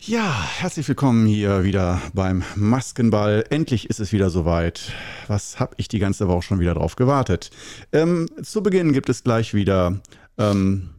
[0.00, 3.44] Ja, herzlich willkommen hier wieder beim Maskenball.
[3.50, 4.92] Endlich ist es wieder soweit.
[5.26, 7.50] Was habe ich die ganze Woche schon wieder drauf gewartet?
[7.92, 10.00] Ähm, zu Beginn gibt es gleich wieder
[10.38, 10.90] ähm,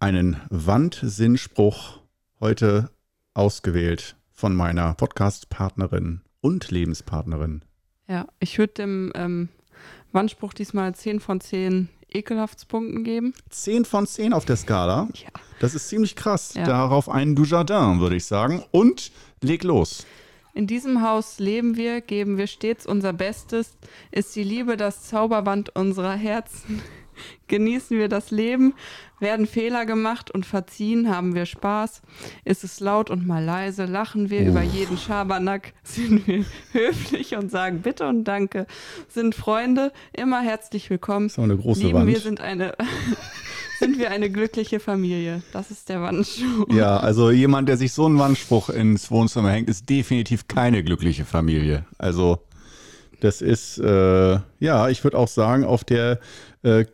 [0.00, 2.00] einen Wandsinnspruch,
[2.40, 2.90] heute
[3.34, 7.64] ausgewählt von meiner Podcast-Partnerin und Lebenspartnerin.
[8.08, 9.50] Ja, ich würde dem ähm,
[10.10, 13.34] Wandspruch diesmal 10 von 10 Ekelhaftspunkten geben.
[13.50, 15.08] 10 von 10 auf der Skala.
[15.14, 15.28] Ja.
[15.60, 16.54] Das ist ziemlich krass.
[16.54, 16.64] Ja.
[16.64, 18.64] Darauf einen Dujardin, würde ich sagen.
[18.70, 20.06] Und leg los.
[20.54, 23.76] In diesem Haus leben wir, geben wir stets unser Bestes,
[24.12, 26.80] ist die Liebe das Zauberband unserer Herzen.
[27.48, 28.74] Genießen wir das Leben,
[29.20, 32.02] werden Fehler gemacht und verziehen, haben wir Spaß.
[32.44, 37.50] Ist es laut und mal leise, lachen wir über jeden Schabernack, sind wir höflich und
[37.50, 38.66] sagen Bitte und Danke,
[39.08, 41.26] sind Freunde, immer herzlich willkommen.
[41.26, 42.08] ist auch eine große Lieben Wand.
[42.08, 42.74] wir sind eine,
[43.78, 45.42] sind wir eine glückliche Familie.
[45.52, 46.66] Das ist der Wandschuh.
[46.72, 51.24] Ja, also jemand, der sich so einen Wandspruch ins Wohnzimmer hängt, ist definitiv keine glückliche
[51.24, 51.86] Familie.
[51.98, 52.38] Also
[53.20, 56.18] das ist, äh, ja, ich würde auch sagen, auf der
[56.62, 56.84] äh,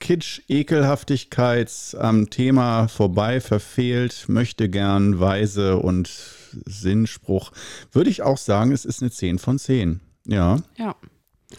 [0.00, 6.08] Kitsch-Ekelhaftigkeits am Thema vorbei, verfehlt, möchte gern, weise und
[6.64, 7.52] Sinnspruch,
[7.92, 10.00] würde ich auch sagen, es ist eine 10 von 10.
[10.26, 10.96] Ja, Ja.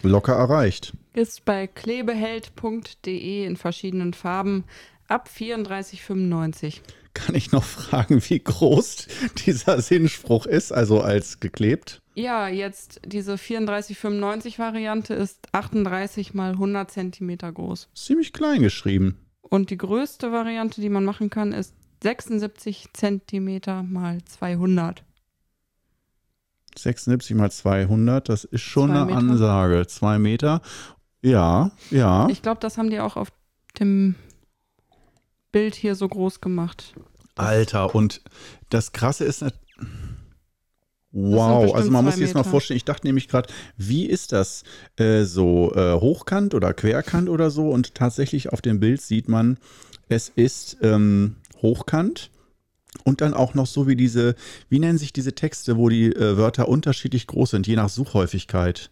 [0.02, 0.92] locker erreicht.
[1.14, 4.64] Ist bei klebeheld.de in verschiedenen Farben
[5.08, 6.80] ab 34,95.
[7.14, 9.06] Kann ich noch fragen, wie groß
[9.46, 12.02] dieser Sinnspruch ist, also als geklebt?
[12.18, 17.90] Ja, jetzt diese 34,95 Variante ist 38 mal 100 Zentimeter groß.
[17.94, 19.24] Ziemlich klein geschrieben.
[19.40, 25.04] Und die größte Variante, die man machen kann, ist 76 Zentimeter mal 200.
[26.76, 29.18] 76 mal 200, das ist schon Zwei eine Meter.
[29.18, 29.86] Ansage.
[29.86, 30.60] Zwei Meter.
[31.22, 32.28] Ja, ja.
[32.30, 33.28] Ich glaube, das haben die auch auf
[33.78, 34.16] dem
[35.52, 36.94] Bild hier so groß gemacht.
[37.36, 38.22] Alter, und
[38.70, 39.54] das Krasse ist, sind
[41.18, 44.64] wow, also man muss sich jetzt mal vorstellen, ich dachte nämlich gerade, wie ist das
[44.96, 47.70] äh, so äh, hochkant oder querkant oder so?
[47.70, 49.58] Und tatsächlich auf dem Bild sieht man,
[50.08, 52.30] es ist ähm, hochkant.
[53.04, 54.34] Und dann auch noch so wie diese,
[54.70, 58.90] wie nennen sich diese Texte, wo die äh, Wörter unterschiedlich groß sind, je nach Suchhäufigkeit.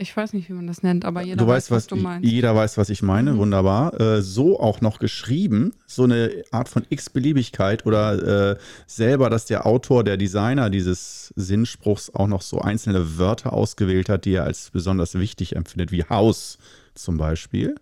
[0.00, 1.96] Ich weiß nicht, wie man das nennt, aber jeder du weiß, weißt, was, was, du
[1.96, 2.28] meinst.
[2.30, 3.32] jeder weiß, was ich meine.
[3.32, 3.38] Mhm.
[3.38, 4.00] Wunderbar.
[4.00, 9.66] Äh, so auch noch geschrieben, so eine Art von x-Beliebigkeit oder äh, selber, dass der
[9.66, 14.70] Autor, der Designer dieses Sinnspruchs auch noch so einzelne Wörter ausgewählt hat, die er als
[14.70, 16.58] besonders wichtig empfindet, wie Haus
[16.94, 17.74] zum Beispiel.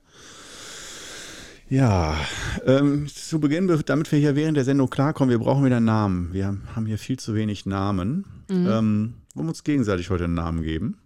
[1.69, 2.17] Ja,
[2.65, 6.33] ähm, zu Beginn, be- damit wir hier während der Sendung klarkommen, wir brauchen wieder Namen.
[6.33, 8.25] Wir haben hier viel zu wenig Namen.
[8.49, 8.67] Mhm.
[8.69, 10.97] Ähm, wollen wir uns gegenseitig heute einen Namen geben?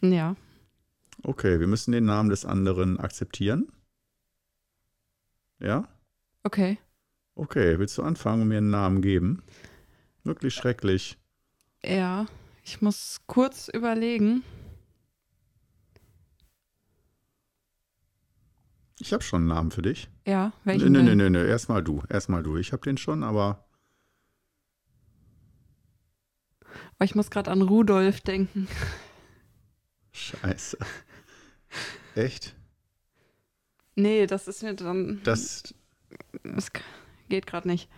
[0.00, 0.36] Ja.
[1.22, 3.70] Okay, wir müssen den Namen des anderen akzeptieren.
[5.58, 5.88] Ja?
[6.42, 6.78] Okay.
[7.34, 9.42] Okay, willst du anfangen und mir einen Namen geben?
[10.24, 11.18] Wirklich schrecklich.
[11.84, 12.26] Ja.
[12.64, 14.42] Ich muss kurz überlegen.
[18.98, 20.10] Ich habe schon einen Namen für dich.
[20.26, 21.16] Ja, welchen nee, denn?
[21.16, 22.02] nee, nee, erstmal du.
[22.08, 22.56] Erstmal du.
[22.58, 23.64] Ich habe den schon, aber
[27.00, 28.68] Aber ich muss gerade an Rudolf denken.
[30.12, 30.78] Scheiße.
[32.14, 32.54] Echt?
[33.94, 35.20] Nee, das ist mir dann.
[35.24, 35.74] Das,
[36.42, 36.70] Das
[37.28, 37.88] geht gerade nicht.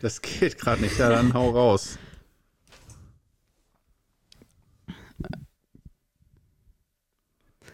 [0.00, 0.98] das geht gerade nicht.
[0.98, 1.98] Ja, dann hau raus.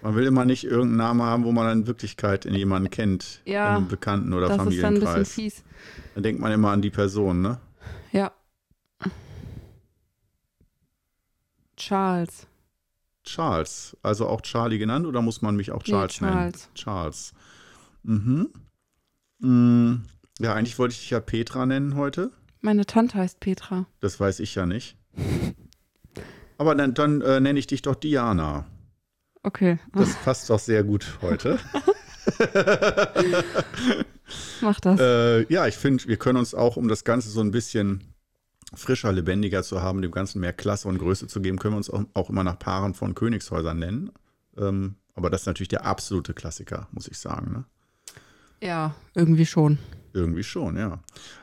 [0.03, 3.41] Man will immer nicht irgendeinen Namen haben, wo man in Wirklichkeit in jemanden kennt.
[3.47, 5.33] Ja, Im Bekannten- oder das ist dann ein bisschen Familienkreis.
[5.33, 5.65] fies.
[6.15, 7.59] Dann denkt man immer an die Person, ne?
[8.13, 8.33] Ja.
[11.77, 12.47] Charles.
[13.25, 13.97] Charles.
[14.03, 16.35] Also auch Charlie genannt oder muss man mich auch Nee, Charles nennen?
[16.35, 16.69] Charles.
[16.75, 17.33] Charles.
[18.03, 18.49] Mhm.
[19.41, 19.95] Mm,
[20.41, 22.31] Ja, eigentlich wollte ich dich ja Petra nennen heute.
[22.61, 23.87] Meine Tante heißt Petra.
[24.01, 24.97] Das weiß ich ja nicht.
[26.59, 28.65] Aber dann, dann äh, nenne ich dich doch Diana.
[29.43, 31.59] Okay, Das passt doch sehr gut heute.
[34.63, 35.01] mach das.
[35.01, 38.14] äh, ja, ich finde, wir können uns auch, um das Ganze so ein bisschen
[38.77, 41.91] frischer, lebendiger zu haben, dem Ganzen mehr Klasse und Größe zu geben, können wir uns
[41.91, 44.11] auch, immer nach Paaren von Königshäusern nennen.
[44.57, 47.53] Ähm, aber das ist natürlich der absolute Klassiker, muss ich sagen.
[47.53, 47.65] Ne?
[48.65, 49.79] ja, irgendwie schon.
[50.13, 51.01] Irgendwie schon, ja.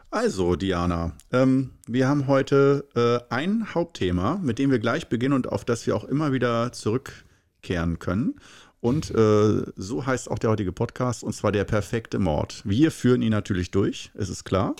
[0.09, 5.47] Also, Diana, ähm, wir haben heute äh, ein Hauptthema, mit dem wir gleich beginnen und
[5.47, 8.35] auf das wir auch immer wieder zurückkehren können.
[8.81, 12.61] Und äh, so heißt auch der heutige Podcast, und zwar der perfekte Mord.
[12.65, 14.75] Wir führen ihn natürlich durch, es ist klar,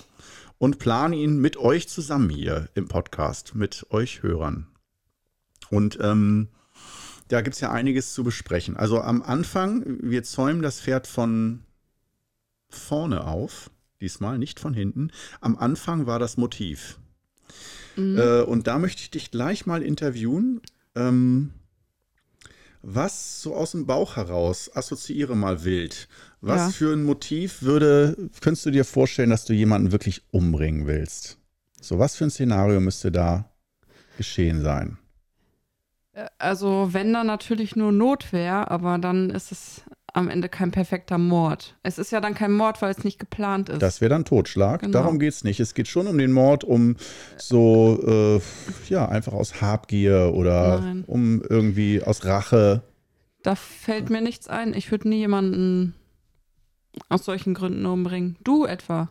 [0.62, 4.68] und planen ihn mit euch zusammen hier im Podcast, mit euch Hörern.
[5.70, 6.50] Und ähm,
[7.26, 8.76] da gibt es ja einiges zu besprechen.
[8.76, 11.64] Also am Anfang, wir zäumen das Pferd von
[12.68, 13.72] vorne auf.
[14.00, 15.10] diesmal, nicht von hinten.
[15.40, 17.00] Am Anfang war das Motiv.
[17.96, 18.18] Mhm.
[18.18, 20.60] Äh, und da möchte ich dich gleich mal interviewen.
[20.94, 21.50] Ähm,
[22.82, 26.06] was so aus dem Bauch heraus, assoziiere mal wild.
[26.42, 26.68] Was ja.
[26.70, 31.38] für ein Motiv würde, könntest du dir vorstellen, dass du jemanden wirklich umbringen willst?
[31.80, 33.48] So, was für ein Szenario müsste da
[34.16, 34.98] geschehen sein?
[36.12, 41.16] Äh, also, wenn da natürlich nur Notwehr, aber dann ist es am Ende kein perfekter
[41.16, 41.76] Mord.
[41.84, 43.80] Es ist ja dann kein Mord, weil es nicht geplant ist.
[43.80, 44.80] Das wäre dann Totschlag.
[44.80, 44.92] Genau.
[44.92, 45.60] Darum geht es nicht.
[45.60, 46.96] Es geht schon um den Mord, um
[47.36, 48.40] so, äh,
[48.92, 51.04] ja, einfach aus Habgier oder Nein.
[51.06, 52.82] um irgendwie aus Rache.
[53.44, 54.74] Da fällt mir nichts ein.
[54.74, 55.94] Ich würde nie jemanden
[57.08, 58.36] aus solchen Gründen umbringen.
[58.44, 59.10] Du etwa.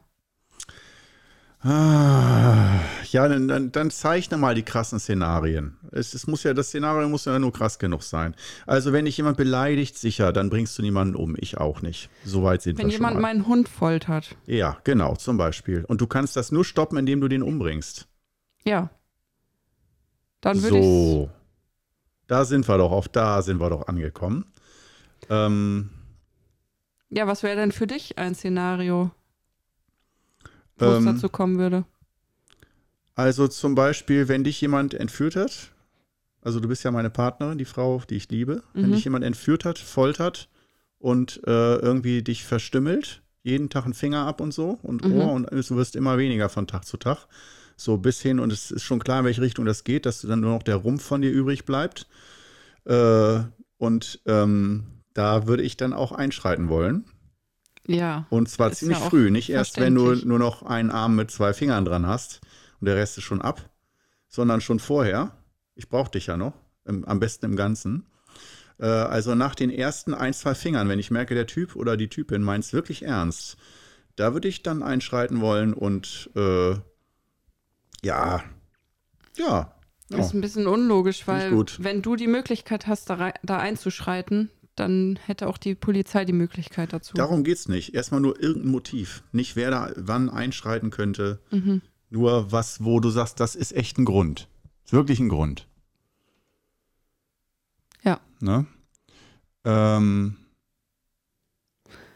[1.63, 2.79] Ah,
[3.11, 5.77] ja, dann, dann, zeichne mal die krassen Szenarien.
[5.91, 8.33] Es, es, muss ja, das Szenario muss ja nur krass genug sein.
[8.65, 11.35] Also, wenn dich jemand beleidigt, sicher, dann bringst du niemanden um.
[11.37, 12.09] Ich auch nicht.
[12.25, 13.01] Soweit sind wenn wir schon.
[13.01, 14.35] Wenn jemand meinen Hund foltert.
[14.47, 15.85] Ja, genau, zum Beispiel.
[15.87, 18.07] Und du kannst das nur stoppen, indem du den umbringst.
[18.65, 18.89] Ja.
[20.41, 20.83] Dann würde ich.
[20.83, 21.29] So.
[22.25, 24.45] Da sind wir doch, auf da sind wir doch angekommen.
[25.29, 25.91] Ähm.
[27.11, 29.11] Ja, was wäre denn für dich ein Szenario?
[30.81, 31.85] wo ähm, es dazu kommen würde?
[33.15, 35.71] Also zum Beispiel, wenn dich jemand entführt hat,
[36.41, 38.83] also du bist ja meine Partnerin, die Frau, die ich liebe, mhm.
[38.83, 40.49] wenn dich jemand entführt hat, foltert
[40.97, 45.13] und äh, irgendwie dich verstümmelt, jeden Tag einen Finger ab und so und mhm.
[45.13, 47.27] Ohr und du wirst immer weniger von Tag zu Tag.
[47.77, 50.41] So bis hin, und es ist schon klar, in welche Richtung das geht, dass dann
[50.41, 52.07] nur noch der Rumpf von dir übrig bleibt.
[52.85, 53.39] Äh,
[53.77, 57.05] und ähm, da würde ich dann auch einschreiten wollen.
[57.87, 58.25] Ja.
[58.29, 61.53] Und zwar ziemlich ja früh, nicht erst, wenn du nur noch einen Arm mit zwei
[61.53, 62.41] Fingern dran hast
[62.79, 63.69] und der Rest ist schon ab,
[64.27, 65.35] sondern schon vorher.
[65.75, 66.53] Ich brauche dich ja noch,
[66.85, 68.05] im, am besten im Ganzen.
[68.79, 72.09] Äh, also nach den ersten ein, zwei Fingern, wenn ich merke, der Typ oder die
[72.09, 73.57] Typin meint es wirklich ernst,
[74.15, 76.75] da würde ich dann einschreiten wollen und äh,
[78.03, 78.43] ja,
[79.37, 79.75] ja.
[80.09, 85.19] Das ist ein bisschen unlogisch, weil wenn du die Möglichkeit hast, da, da einzuschreiten, dann
[85.25, 87.13] hätte auch die Polizei die Möglichkeit dazu.
[87.13, 87.93] Darum geht es nicht.
[87.93, 89.23] Erstmal nur irgendein Motiv.
[89.31, 91.39] Nicht wer da wann einschreiten könnte.
[91.51, 91.81] Mhm.
[92.09, 94.49] Nur was, wo du sagst, das ist echt ein Grund.
[94.83, 95.67] Ist wirklich ein Grund.
[98.03, 98.19] Ja.
[98.39, 98.65] Ne?
[99.63, 100.37] Ähm,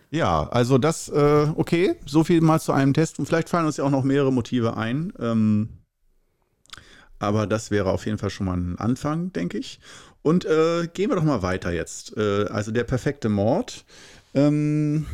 [0.09, 3.19] ja, also das, äh, okay, so viel mal zu einem Test.
[3.19, 5.13] Und vielleicht fallen uns ja auch noch mehrere Motive ein.
[5.19, 5.69] Ähm,
[7.19, 9.79] aber das wäre auf jeden Fall schon mal ein Anfang, denke ich.
[10.21, 12.17] Und äh, gehen wir doch mal weiter jetzt.
[12.17, 13.85] Äh, also der perfekte Mord.
[14.33, 15.05] Ähm,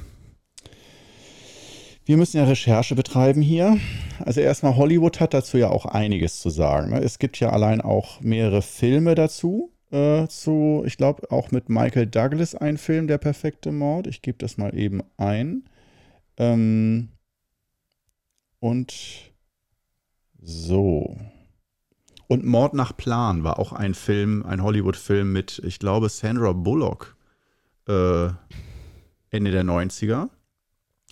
[2.05, 3.77] wir müssen ja Recherche betreiben hier.
[4.19, 6.91] Also erstmal, Hollywood hat dazu ja auch einiges zu sagen.
[6.91, 7.01] Ne?
[7.01, 9.71] Es gibt ja allein auch mehrere Filme dazu.
[9.91, 14.07] Äh, zu, ich glaube, auch mit Michael Douglas ein Film, Der perfekte Mord.
[14.07, 15.65] Ich gebe das mal eben ein.
[16.37, 17.09] Ähm,
[18.59, 18.93] und
[20.41, 21.17] so.
[22.31, 27.17] Und Mord nach Plan war auch ein Film, ein Hollywood-Film mit, ich glaube, Sandra Bullock
[27.89, 28.29] äh,
[29.31, 30.29] Ende der 90er,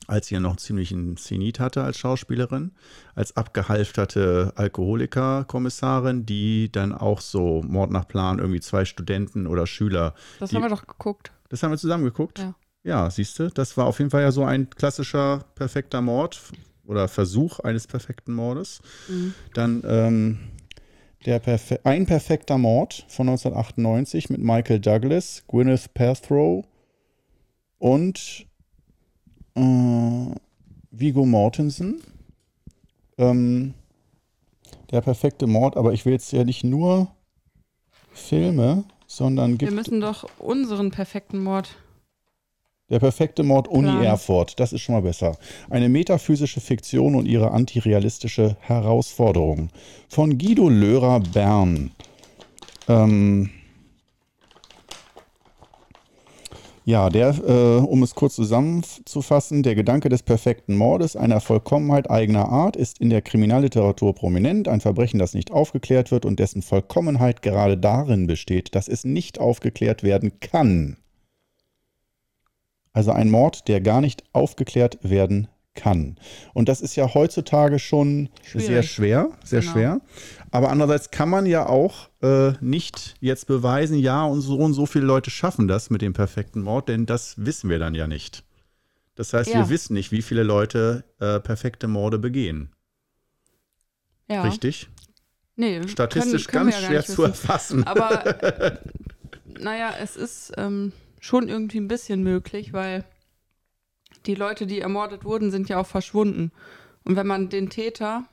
[0.08, 2.72] als sie ja noch ziemlich einen Zenit hatte als Schauspielerin,
[3.16, 10.14] als abgehalfterte Alkoholiker-Kommissarin, die dann auch so Mord nach Plan, irgendwie zwei Studenten oder Schüler.
[10.40, 11.34] Das die, haben wir doch geguckt.
[11.50, 12.40] Das haben wir zusammen geguckt?
[12.40, 12.56] Ja.
[12.84, 16.40] Ja, siehst du, das war auf jeden Fall ja so ein klassischer perfekter Mord
[16.86, 18.80] oder Versuch eines perfekten Mordes.
[19.10, 19.34] Mhm.
[19.54, 20.40] Dann ähm,
[21.26, 26.66] der Perfe Ein perfekter Mord von 1998 mit Michael Douglas, Gwyneth Paltrow
[27.78, 28.46] und
[29.56, 30.36] äh,
[30.92, 32.02] Vigo Mortensen.
[33.18, 33.74] Ähm,
[34.92, 37.10] der perfekte Mord, aber ich will jetzt ja nicht nur
[38.12, 39.72] Filme, sondern gibt.
[39.72, 41.76] Wir müssen doch unseren perfekten Mord
[42.90, 44.06] der perfekte Mord Uni Klar.
[44.06, 45.38] Erfurt, das ist schon mal besser.
[45.70, 49.70] Eine metaphysische Fiktion und ihre antirealistische Herausforderung.
[50.08, 51.92] Von Guido Lörer Bern.
[52.88, 53.52] Ähm
[56.86, 62.50] ja, der, äh, um es kurz zusammenzufassen, der Gedanke des perfekten Mordes, einer Vollkommenheit eigener
[62.50, 64.68] Art, ist in der Kriminalliteratur prominent.
[64.68, 69.40] Ein Verbrechen, das nicht aufgeklärt wird und dessen Vollkommenheit gerade darin besteht, dass es nicht
[69.40, 70.98] aufgeklärt werden kann.
[72.94, 76.18] Also ein Mord, der gar nicht aufgeklärt werden kann.
[76.54, 78.68] Und das ist ja heutzutage schon Schwierig.
[78.68, 79.72] sehr schwer, sehr genau.
[79.72, 80.02] schwer.
[80.52, 84.86] Aber andererseits kann man ja auch äh, nicht jetzt beweisen, ja, und so und so
[84.86, 88.44] viele Leute schaffen das mit dem perfekten Mord, denn das wissen wir dann ja nicht.
[89.16, 89.60] Das heißt, ja.
[89.60, 92.72] wir wissen nicht, wie viele Leute äh, perfekte Morde begehen.
[94.30, 94.44] Ja.
[94.44, 94.90] Richtig?
[95.56, 97.86] Nee, Statistisch können, können ganz schwer zu erfassen.
[97.86, 98.24] Aber
[99.60, 100.54] naja, es ist.
[100.58, 103.06] Ähm schon irgendwie ein bisschen möglich, weil
[104.26, 106.52] die Leute, die ermordet wurden, sind ja auch verschwunden.
[107.04, 108.26] Und wenn man den Täter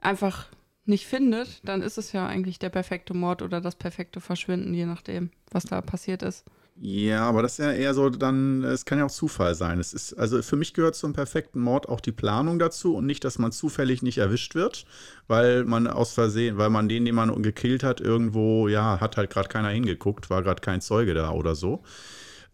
[0.00, 0.48] einfach
[0.84, 4.86] nicht findet, dann ist es ja eigentlich der perfekte Mord oder das perfekte Verschwinden, je
[4.86, 6.44] nachdem, was da passiert ist.
[6.76, 9.78] Ja, aber das ist ja eher so, dann, es kann ja auch Zufall sein.
[9.78, 13.22] Es ist, also für mich gehört zum perfekten Mord auch die Planung dazu und nicht,
[13.24, 14.84] dass man zufällig nicht erwischt wird,
[15.28, 19.30] weil man aus Versehen, weil man den, den man gekillt hat, irgendwo, ja, hat halt
[19.30, 21.84] gerade keiner hingeguckt, war gerade kein Zeuge da oder so.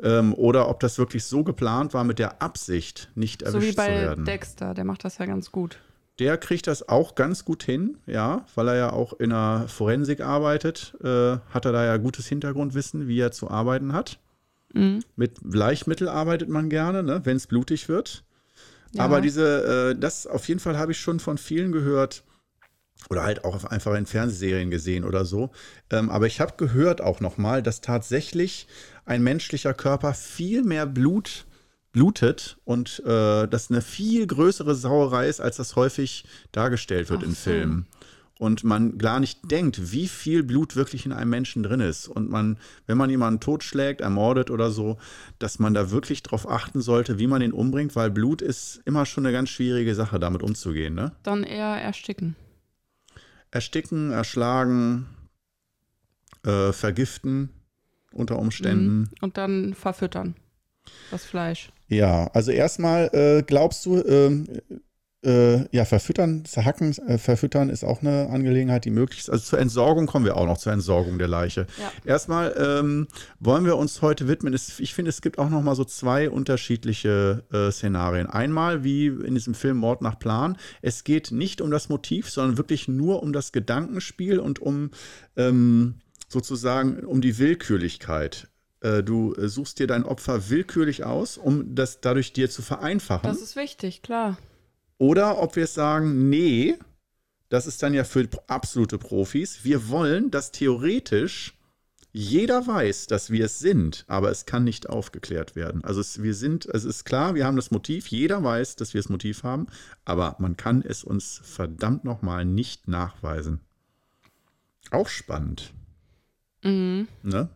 [0.02, 3.76] Ähm, oder ob das wirklich so geplant war mit der Absicht, nicht erwischt so wie
[3.76, 4.24] bei zu werden.
[4.26, 5.78] Dexter, der macht das ja ganz gut.
[6.20, 10.20] Der kriegt das auch ganz gut hin, ja, weil er ja auch in der Forensik
[10.20, 14.18] arbeitet, äh, hat er da ja gutes Hintergrundwissen, wie er zu arbeiten hat.
[14.74, 15.00] Mhm.
[15.16, 18.22] Mit Bleichmittel arbeitet man gerne, ne, wenn es blutig wird.
[18.92, 19.04] Ja.
[19.04, 22.22] Aber diese, äh, das auf jeden Fall habe ich schon von vielen gehört
[23.08, 25.50] oder halt auch einfach in Fernsehserien gesehen oder so.
[25.90, 28.66] Ähm, aber ich habe gehört auch nochmal, dass tatsächlich
[29.06, 31.46] ein menschlicher Körper viel mehr Blut
[31.92, 37.26] blutet und äh, das eine viel größere Sauerei ist, als das häufig dargestellt wird Ach
[37.26, 37.50] in so.
[37.50, 37.86] Filmen.
[38.38, 42.08] Und man gar nicht denkt, wie viel Blut wirklich in einem Menschen drin ist.
[42.08, 42.56] Und man,
[42.86, 44.96] wenn man jemanden totschlägt, ermordet oder so,
[45.38, 49.04] dass man da wirklich drauf achten sollte, wie man ihn umbringt, weil Blut ist immer
[49.04, 50.94] schon eine ganz schwierige Sache, damit umzugehen.
[50.94, 51.12] Ne?
[51.22, 52.34] Dann eher ersticken.
[53.50, 55.06] Ersticken, erschlagen,
[56.42, 57.50] äh, vergiften
[58.10, 59.00] unter Umständen.
[59.00, 59.08] Mhm.
[59.20, 60.34] Und dann verfüttern.
[61.10, 61.70] Das Fleisch.
[61.90, 64.46] Ja, also erstmal äh, glaubst du, ähm,
[65.24, 69.28] äh, ja, verfüttern, zerhacken, äh, verfüttern ist auch eine Angelegenheit, die möglich ist.
[69.28, 71.66] Also zur Entsorgung kommen wir auch noch, zur Entsorgung der Leiche.
[71.78, 71.92] Ja.
[72.04, 73.08] Erstmal ähm,
[73.40, 74.54] wollen wir uns heute widmen.
[74.54, 78.28] Ich finde, es gibt auch noch mal so zwei unterschiedliche äh, Szenarien.
[78.28, 80.56] Einmal wie in diesem Film Mord nach Plan.
[80.80, 84.90] Es geht nicht um das Motiv, sondern wirklich nur um das Gedankenspiel und um
[85.36, 85.96] ähm,
[86.28, 88.48] sozusagen um die Willkürlichkeit.
[88.80, 93.28] Äh, Du äh, suchst dir dein Opfer willkürlich aus, um das dadurch dir zu vereinfachen.
[93.28, 94.38] Das ist wichtig, klar.
[94.98, 96.76] Oder ob wir sagen, nee,
[97.48, 99.64] das ist dann ja für absolute Profis.
[99.64, 101.54] Wir wollen, dass theoretisch
[102.12, 105.84] jeder weiß, dass wir es sind, aber es kann nicht aufgeklärt werden.
[105.84, 109.00] Also es, wir sind, es ist klar, wir haben das Motiv, jeder weiß, dass wir
[109.00, 109.66] das Motiv haben,
[110.04, 113.60] aber man kann es uns verdammt nochmal nicht nachweisen.
[114.90, 115.72] Auch spannend.
[116.62, 117.06] Mhm.
[117.22, 117.48] Ne?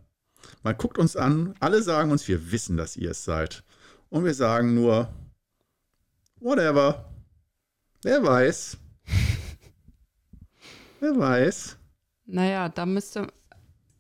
[0.63, 3.63] Man guckt uns an, alle sagen uns, wir wissen, dass ihr es seid.
[4.11, 5.09] Und wir sagen nur,
[6.41, 7.05] whatever.
[8.03, 8.79] Wer weiß.
[11.01, 11.77] Wer weiß.
[12.27, 13.27] Naja, da müsste.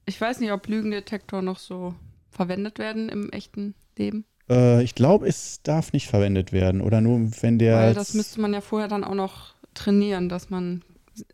[0.06, 1.94] Ich weiß nicht, ob Lügendetektor noch so
[2.30, 4.24] verwendet werden im echten Leben.
[4.48, 6.80] Äh, ich glaube, es darf nicht verwendet werden.
[6.80, 7.76] Oder nur, wenn der.
[7.76, 10.82] Weil das müsste man ja vorher dann auch noch trainieren, dass man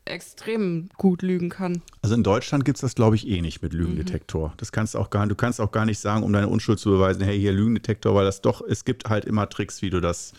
[0.04, 1.82] extrem gut lügen kann.
[2.02, 4.52] also in Deutschland gibt es das, glaube ich, eh nicht mit Lügendetektor.
[4.56, 7.22] Das kannst auch gar, du kannst auch gar nicht sagen, um deine Unschuld zu beweisen,
[7.22, 10.32] hey, hier Lügendetektor, weil das doch, es gibt halt immer Tricks, wie du das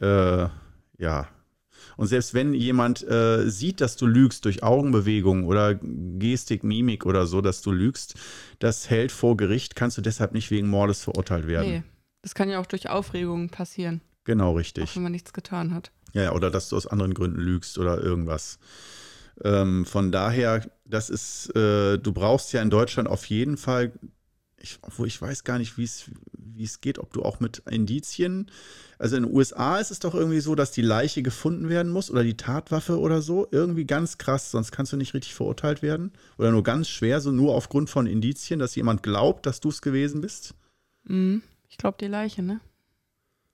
[0.00, 0.44] Ja.
[0.44, 0.48] äh,
[0.98, 1.28] ja.
[1.96, 7.26] Und selbst wenn jemand äh, sieht, dass du lügst durch Augenbewegungen oder Gestik, Mimik oder
[7.26, 8.14] so, dass du lügst,
[8.60, 11.70] das hält vor Gericht, kannst du deshalb nicht wegen Mordes verurteilt werden.
[11.70, 11.82] Nee.
[12.22, 14.94] Das kann ja auch durch Aufregung passieren, Genau, auch richtig.
[14.94, 15.90] wenn man nichts getan hat.
[16.12, 18.58] Ja, oder dass du aus anderen Gründen lügst oder irgendwas.
[19.42, 23.92] Ähm, von daher, das ist, äh, du brauchst ja in Deutschland auf jeden Fall,
[24.58, 26.10] ich, obwohl ich weiß gar nicht, wie es
[26.54, 28.50] wie es geht, ob du auch mit Indizien,
[28.98, 32.10] also in den USA ist es doch irgendwie so, dass die Leiche gefunden werden muss
[32.10, 36.12] oder die Tatwaffe oder so, irgendwie ganz krass, sonst kannst du nicht richtig verurteilt werden
[36.38, 39.82] oder nur ganz schwer, so nur aufgrund von Indizien, dass jemand glaubt, dass du es
[39.82, 40.54] gewesen bist.
[41.04, 41.42] Mhm.
[41.68, 42.60] Ich glaube, die Leiche, ne?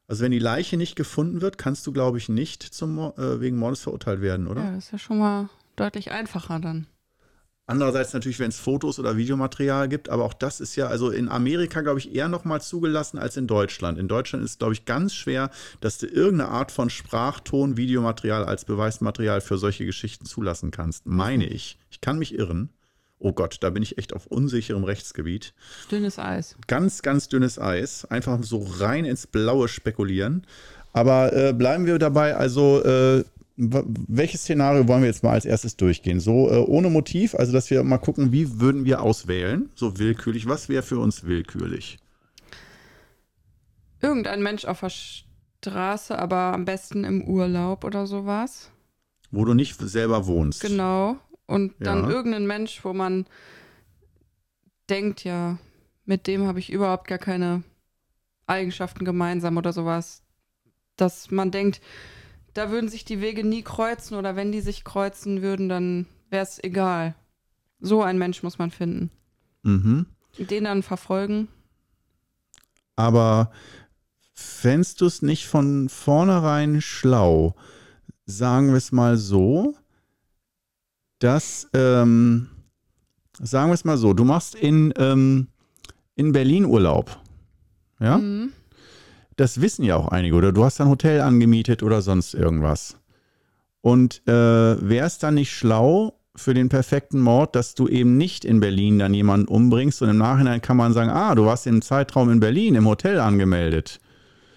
[0.09, 3.59] Also wenn die Leiche nicht gefunden wird, kannst du, glaube ich, nicht zum, äh, wegen
[3.59, 4.65] Mordes verurteilt werden, oder?
[4.65, 6.87] Ja, das ist ja schon mal deutlich einfacher dann.
[7.67, 11.29] Andererseits natürlich, wenn es Fotos oder Videomaterial gibt, aber auch das ist ja, also in
[11.29, 13.99] Amerika, glaube ich, eher noch mal zugelassen als in Deutschland.
[13.99, 15.51] In Deutschland ist es, glaube ich, ganz schwer,
[15.83, 21.05] dass du irgendeine Art von Sprachton, Videomaterial als Beweismaterial für solche Geschichten zulassen kannst.
[21.05, 21.79] Meine ich.
[21.91, 22.71] Ich kann mich irren.
[23.21, 25.53] Oh Gott, da bin ich echt auf unsicherem Rechtsgebiet.
[25.91, 26.57] Dünnes Eis.
[26.67, 28.05] Ganz, ganz dünnes Eis.
[28.05, 30.47] Einfach so rein ins Blaue spekulieren.
[30.93, 33.25] Aber äh, bleiben wir dabei, also äh,
[33.57, 36.21] welches Szenario wollen wir jetzt mal als erstes durchgehen?
[36.21, 39.69] So äh, ohne Motiv, also dass wir mal gucken, wie würden wir auswählen?
[39.75, 40.49] So willkürlich.
[40.49, 41.99] Was wäre für uns willkürlich?
[44.01, 48.71] Irgendein Mensch auf der Straße, aber am besten im Urlaub oder sowas.
[49.33, 50.61] Wo du nicht selber wohnst.
[50.61, 51.19] Genau.
[51.49, 52.11] Und dann Ja.
[52.11, 53.27] irgendein Mensch, wo man
[54.89, 55.59] denkt, ja,
[56.05, 57.63] mit dem habe ich überhaupt gar keine
[58.47, 60.23] Eigenschaften gemeinsam oder sowas.
[60.97, 61.81] Dass man denkt,
[62.53, 66.43] da würden sich die Wege nie kreuzen oder wenn die sich kreuzen würden, dann wäre
[66.43, 67.15] es egal.
[67.81, 69.11] So ein Mensch muss man finden.
[69.63, 70.07] Mhm.
[70.39, 71.49] Den dann verfolgen.
[72.95, 73.53] Aber
[74.35, 77.55] fändest du es nicht von vornherein schlau,
[78.27, 79.75] sagen wir es mal so,
[81.19, 82.49] dass, ähm,
[83.41, 85.49] sagen wir es mal so, du machst in, ähm,
[86.15, 87.17] in Berlin Urlaub.
[88.01, 88.19] Ja?
[88.19, 88.53] Mhm.
[89.37, 90.35] Das wissen ja auch einige.
[90.35, 92.97] Oder du hast ein Hotel angemietet oder sonst irgendwas.
[93.81, 98.45] Und äh, wäre es dann nicht schlau für den perfekten Mord, dass du eben nicht
[98.45, 101.83] in Berlin dann jemanden umbringst und im Nachhinein kann man sagen, ah, du warst im
[101.83, 104.01] Zeitraum in Berlin im Hotel angemeldet.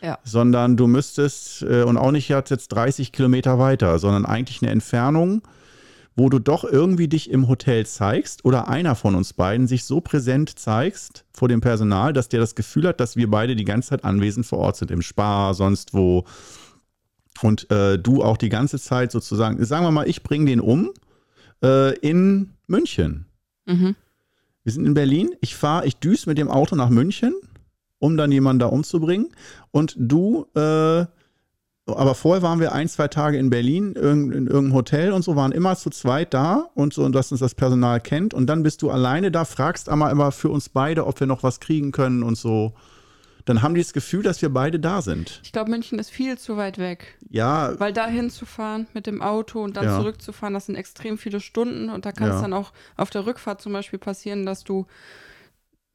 [0.02, 0.18] Ja.
[0.24, 5.44] Sondern du müsstest, äh, und auch nicht jetzt 30 Kilometer weiter, sondern eigentlich eine Entfernung,
[6.16, 10.02] wo du doch irgendwie dich im Hotel zeigst oder einer von uns beiden sich so
[10.02, 13.90] präsent zeigst vor dem Personal, dass der das Gefühl hat, dass wir beide die ganze
[13.90, 16.26] Zeit anwesend vor Ort sind, im Spar, sonst wo.
[17.42, 20.92] Und äh, du auch die ganze Zeit sozusagen, sagen wir mal, ich bringe den um
[21.64, 23.26] äh, in München.
[23.66, 23.96] Mhm.
[24.64, 25.32] Wir sind in Berlin.
[25.42, 27.34] Ich fahre, ich düse mit dem Auto nach München,
[28.00, 29.30] um dann jemanden da umzubringen.
[29.72, 31.06] Und du, äh,
[31.88, 35.36] aber vorher waren wir ein, zwei Tage in Berlin, in, in irgendeinem Hotel und so,
[35.36, 38.34] waren immer zu zweit da und so, dass uns das Personal kennt.
[38.34, 41.44] Und dann bist du alleine da, fragst einmal immer für uns beide, ob wir noch
[41.44, 42.74] was kriegen können und so.
[43.46, 45.42] Dann haben die das Gefühl, dass wir beide da sind.
[45.44, 47.18] Ich glaube, München ist viel zu weit weg.
[47.28, 49.98] Ja, Weil da hinzufahren mit dem Auto und dann Ja.
[49.98, 52.42] zurückzufahren, das sind extrem viele Stunden und da kann es Ja.
[52.42, 54.86] dann auch auf der Rückfahrt zum Beispiel passieren, dass du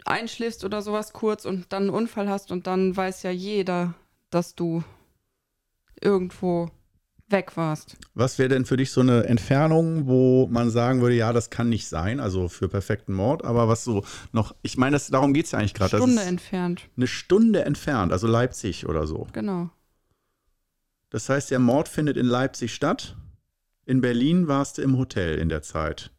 [0.04, 3.94] einschläfst oder sowas kurz und dann einen Unfall hast und dann weiß ja jeder,
[4.30, 4.82] dass du
[6.00, 6.70] irgendwo
[7.28, 7.96] weg warst.
[8.14, 11.68] Was wäre denn für dich so eine Entfernung, wo man sagen würde, ja, das kann
[11.68, 15.46] nicht sein, also für perfekten Mord, aber was so noch, ich meine, das, darum geht
[15.46, 15.90] es ja eigentlich gerade.
[15.90, 19.26] Das Stunde entfernt, eine Stunde entfernt, also Leipzig oder so.
[19.32, 19.70] genau.
[21.10, 23.16] Das heißt, der Mord findet in Leipzig statt.
[23.86, 26.10] In Berlin warst du im Hotel in der Zeit.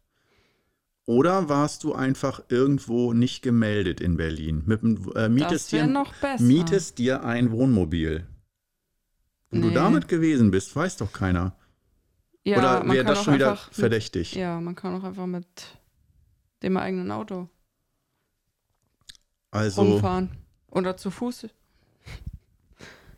[1.04, 4.62] Oder warst du einfach irgendwo nicht gemeldet in Berlin?
[4.66, 6.42] Mit äh, Das mietest, wäre dir, noch besser.
[6.42, 8.26] mietest dir ein Wohnmobil.
[9.50, 9.74] Wo du Nee.
[9.74, 11.56] damit gewesen bist, weiß doch keiner.
[12.44, 14.34] ja, Oder wäre das schon wieder einfach mit, verdächtig?
[14.34, 15.46] Ja, man kann auch einfach mit
[16.62, 17.48] dem eigenen Auto
[19.50, 19.82] Also.
[19.82, 20.30] rumfahren.
[20.70, 21.46] Oder zu Fuß.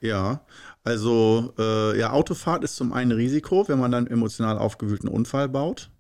[0.01, 0.41] Ja,
[0.83, 5.91] also äh, ja, Autofahrt ist zum einen Risiko, wenn man dann emotional aufgewühlten Unfall baut.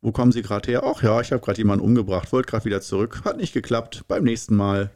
[0.00, 0.82] Wo kommen Sie gerade her?
[0.84, 4.24] Ach ja, ich habe gerade jemanden umgebracht, wollte gerade wieder zurück, hat nicht geklappt, beim
[4.24, 4.90] nächsten Mal.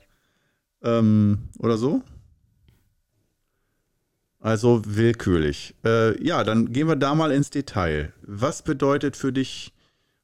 [0.82, 2.02] Ähm, oder so?
[4.42, 5.74] Also willkürlich.
[5.84, 8.12] Äh, ja, dann gehen wir da mal ins Detail.
[8.22, 9.72] Was bedeutet für dich,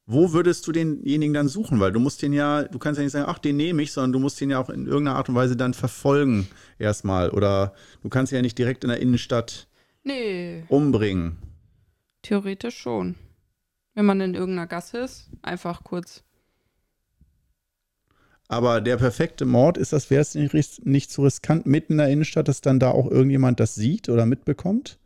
[0.05, 1.79] wo würdest du denjenigen dann suchen?
[1.79, 4.11] Weil du musst den ja, du kannst ja nicht sagen, ach, den nehme ich, sondern
[4.11, 6.47] du musst den ja auch in irgendeiner Art und Weise dann verfolgen
[6.79, 7.29] erstmal.
[7.29, 9.67] Oder du kannst ihn ja nicht direkt in der Innenstadt
[10.03, 11.37] Nee, umbringen.
[12.21, 13.15] theoretisch schon.
[13.93, 16.23] Wenn man in irgendeiner Gasse ist, einfach kurz.
[18.51, 22.09] Aber der perfekte Mord, ist das, wäre es nicht, nicht zu riskant mitten in der
[22.09, 24.97] Innenstadt, dass dann da auch irgendjemand das sieht oder mitbekommt?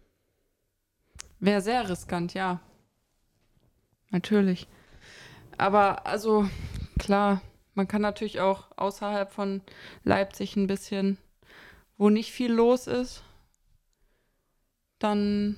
[1.41, 2.61] Wäre sehr riskant, ja.
[4.11, 4.69] Natürlich.
[5.57, 6.47] Aber also,
[6.97, 7.41] klar,
[7.73, 9.61] man kann natürlich auch außerhalb von
[10.05, 11.17] Leipzig ein bisschen,
[11.97, 13.23] wo nicht viel los ist,
[14.99, 15.57] dann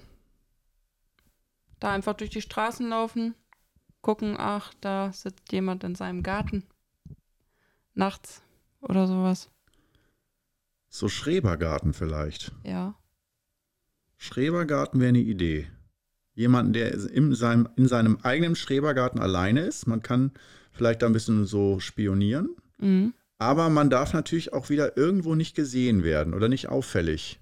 [1.80, 3.36] da einfach durch die Straßen laufen,
[4.02, 6.66] gucken, ach, da sitzt jemand in seinem Garten.
[7.96, 8.42] Nachts
[8.82, 9.50] oder sowas.
[10.90, 12.52] So Schrebergarten vielleicht.
[12.64, 12.96] Ja.
[14.18, 15.68] Schrebergarten wäre eine Idee.
[16.34, 19.88] Jemanden, der in seinem, in seinem eigenen Schrebergarten alleine ist.
[19.88, 20.32] Man kann
[20.72, 22.50] vielleicht da ein bisschen so spionieren.
[22.78, 23.14] Mhm.
[23.38, 27.40] Aber man darf natürlich auch wieder irgendwo nicht gesehen werden oder nicht auffällig.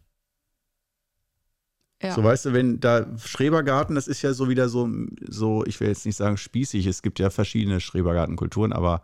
[2.01, 2.13] Ja.
[2.13, 4.89] So, weißt du, wenn da Schrebergarten, das ist ja so wieder so,
[5.21, 9.03] so, ich will jetzt nicht sagen spießig, es gibt ja verschiedene Schrebergartenkulturen, aber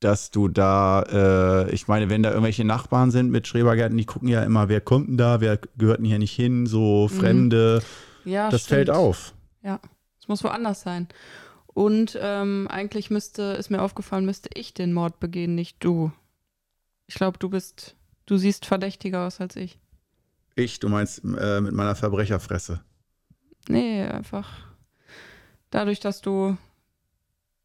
[0.00, 4.28] dass du da, äh, ich meine, wenn da irgendwelche Nachbarn sind mit Schrebergärten, die gucken
[4.28, 7.82] ja immer, wer kommt denn da, wer gehört denn hier nicht hin, so Fremde,
[8.24, 8.76] ja, das stimmt.
[8.76, 9.34] fällt auf.
[9.62, 9.80] Ja,
[10.20, 11.08] es muss woanders sein.
[11.66, 16.12] Und ähm, eigentlich müsste, ist mir aufgefallen, müsste ich den Mord begehen, nicht du.
[17.06, 19.78] Ich glaube, du bist, du siehst verdächtiger aus als ich.
[20.54, 22.80] Ich, du meinst äh, mit meiner Verbrecherfresse.
[23.68, 24.68] Nee, einfach
[25.70, 26.56] dadurch, dass du.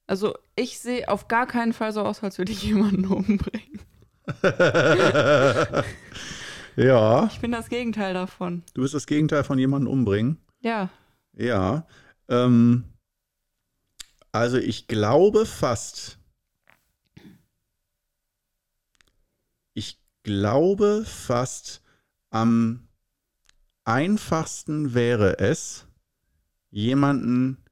[0.08, 3.80] Also, ich sehe auf gar keinen Fall so aus, als würde ich jemanden umbringen.
[6.76, 8.64] ja, Ich bin das Gegenteil davon.
[8.74, 10.38] du bist das Gegenteil von jemandem umbringen.
[10.62, 10.90] Ja,
[11.34, 11.86] Ja,
[12.30, 12.86] ähm,
[14.32, 16.18] also ich glaube fast,
[19.74, 21.82] ich glaube fast,
[22.30, 22.88] am
[23.84, 25.86] einfachsten wäre es,
[26.72, 27.63] jemanden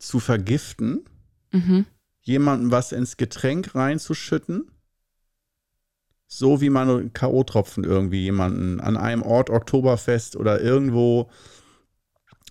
[0.00, 1.04] zu vergiften,
[1.52, 1.86] mhm.
[2.22, 4.70] jemandem was ins Getränk reinzuschütten,
[6.26, 11.30] So wie man K.O.-Tropfen irgendwie jemanden an einem Ort Oktoberfest oder irgendwo,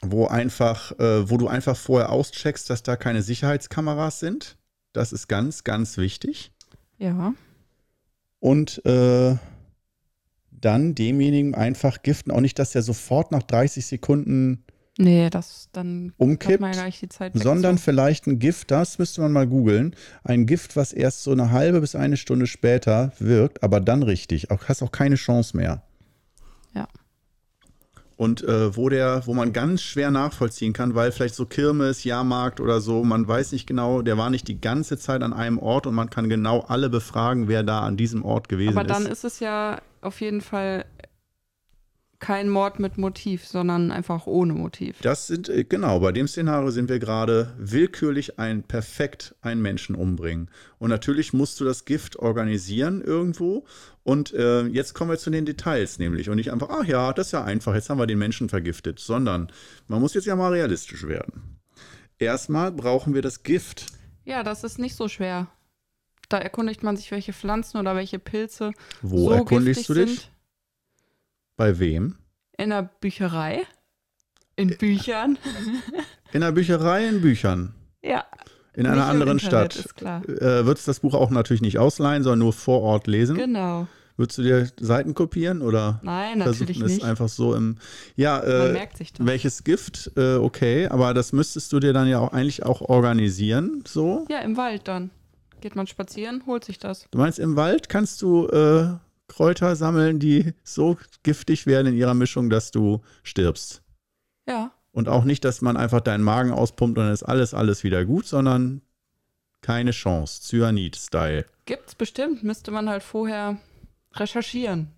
[0.02, 4.58] wo einfach, äh, wo du einfach vorher auscheckst, dass da keine Sicherheitskameras sind.
[4.94, 6.52] Das ist ganz, ganz wichtig.
[6.98, 7.34] Ja.
[8.40, 9.38] Und äh,
[10.52, 12.32] dann demjenigen einfach giften.
[12.32, 14.66] Auch nicht, dass er sofort nach 30 Sekunden
[15.02, 18.28] Nee, das dann umkippt, hat man ja gar nicht die Zeit weg sondern zu- vielleicht
[18.28, 19.96] ein Gift, das müsste man mal googeln.
[20.26, 24.52] Ein Gift, was erst so eine halbe bis eine Stunde später wirkt, aber dann richtig.
[24.52, 25.84] Auch hast auch keine Chance mehr.
[26.76, 26.88] Ja.
[28.18, 32.60] Und äh, wo der, wo man ganz schwer nachvollziehen kann, weil vielleicht so Kirmes, Jahrmarkt
[32.60, 35.88] oder so, man weiß nicht genau, der war nicht die ganze Zeit an einem Ort
[35.88, 39.24] und man kann genau alle befragen, wer da an diesem Ort gewesen Aber dann ist.
[39.24, 40.84] ist es ja auf jeden Fall
[42.20, 44.98] kein Mord mit Motiv, sondern einfach ohne Motiv.
[45.02, 49.96] Das sind, äh, genau, bei dem Szenario sind wir gerade willkürlich ein perfekt einen Menschen
[49.96, 50.50] umbringen.
[50.80, 53.66] Und natürlich musst du das Gift organisieren irgendwo.
[54.04, 56.30] Und äh, jetzt kommen wir zu den Details nämlich.
[56.30, 59.00] Und nicht einfach, ach ja, das ist ja einfach, jetzt haben wir den Menschen vergiftet,
[59.00, 59.52] sondern
[59.88, 61.60] man muss jetzt ja mal realistisch werden.
[62.18, 63.86] Erstmal brauchen wir das Gift.
[64.26, 65.48] Ja, das ist nicht so schwer.
[66.28, 70.20] Da erkundigt man sich, welche Pflanzen oder welche Pilze Wo so erkundigst giftig du dich?
[70.20, 70.32] sind.
[71.60, 72.16] Bei wem?
[72.58, 73.64] In der Bücherei.
[74.56, 75.38] In Büchern.
[76.32, 77.74] In der Bücherei, in Büchern.
[78.02, 78.24] Ja.
[78.74, 79.86] In einer anderen Internet, Stadt.
[79.86, 80.22] Ist klar.
[80.30, 83.36] Äh, würdest das Buch auch natürlich nicht ausleihen, sondern nur vor Ort lesen?
[83.36, 83.88] Genau.
[84.16, 87.04] Würdest du dir Seiten kopieren oder Nein, natürlich versuchen es nicht.
[87.04, 87.76] einfach so im.
[88.16, 89.28] Ja, Man äh, merkt sich das.
[89.28, 93.84] welches Gift, äh, okay, aber das müsstest du dir dann ja auch eigentlich auch organisieren,
[93.86, 94.26] so.
[94.30, 95.10] Ja, im Wald dann.
[95.60, 97.06] Geht man spazieren, holt sich das.
[97.12, 98.94] Du meinst, im Wald kannst du äh,
[99.30, 103.82] Kräuter sammeln, die so giftig werden in ihrer Mischung, dass du stirbst.
[104.48, 104.72] Ja.
[104.92, 108.04] Und auch nicht, dass man einfach deinen Magen auspumpt und dann ist alles, alles wieder
[108.06, 108.82] gut, sondern
[109.62, 110.42] keine Chance.
[110.42, 111.46] Cyanid-Style.
[111.66, 112.44] Gibt's bestimmt.
[112.44, 113.58] Müsste man halt vorher
[114.14, 114.90] recherchieren.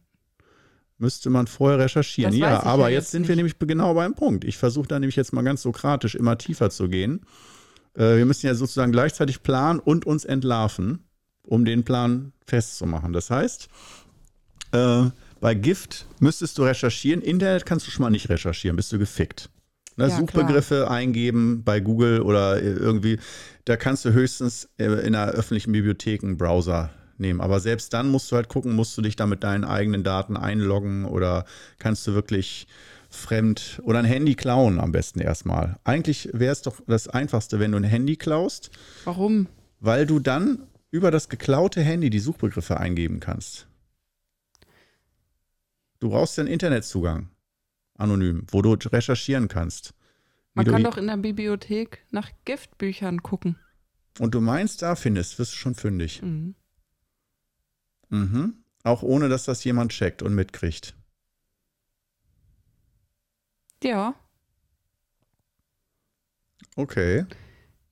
[0.98, 2.32] Müsste man vorher recherchieren.
[2.32, 3.58] Das Ja, aber ja jetzt jetzt sind wir nicht.
[3.58, 4.44] nämlich genau beim Punkt.
[4.44, 7.26] Ich versuche da nämlich jetzt mal ganz sokratisch immer tiefer zu gehen.
[7.96, 11.04] Äh, wir müssen ja sozusagen gleichzeitig planen und uns entlarven,
[11.48, 13.14] um den Plan festzumachen.
[13.14, 13.68] Das heißt,
[14.72, 15.04] äh,
[15.40, 17.22] bei Gift müsstest du recherchieren.
[17.22, 19.50] Internet kannst du schon mal nicht recherchieren, bist du gefickt.
[19.98, 23.20] Ne, Ja, Suchbegriffe eingeben bei Google oder äh, irgendwie,
[23.66, 27.42] da kannst du höchstens äh, in einer öffentlichen Bibliothek einen Browser nehmen.
[27.42, 30.38] Aber selbst dann musst du halt gucken, musst du dich da mit deinen eigenen Daten
[30.38, 31.46] einloggen oder
[31.80, 32.68] kannst du wirklich
[33.10, 35.78] fremd oder ein Handy klauen am besten erstmal.
[35.84, 38.72] Eigentlich wäre es doch das Einfachste, wenn du ein Handy klaust,
[39.04, 39.48] Warum?
[39.80, 40.60] weil du dann
[40.92, 43.68] über das geklaute Handy die Suchbegriffe eingeben kannst.
[46.02, 47.30] Du brauchst einen Internetzugang,
[47.94, 49.94] anonym, wo du recherchieren kannst.
[50.56, 53.58] Man kann doch in der Bibliothek nach Giftbüchern gucken.
[54.20, 56.22] und du meinst, da findest, wirst du schon fündig.
[56.24, 56.56] Mhm.
[58.10, 58.64] Mhm.
[58.84, 60.96] Auch ohne, dass das jemand checkt und mitkriegt.
[63.84, 64.16] Ja.
[66.76, 67.26] Okay.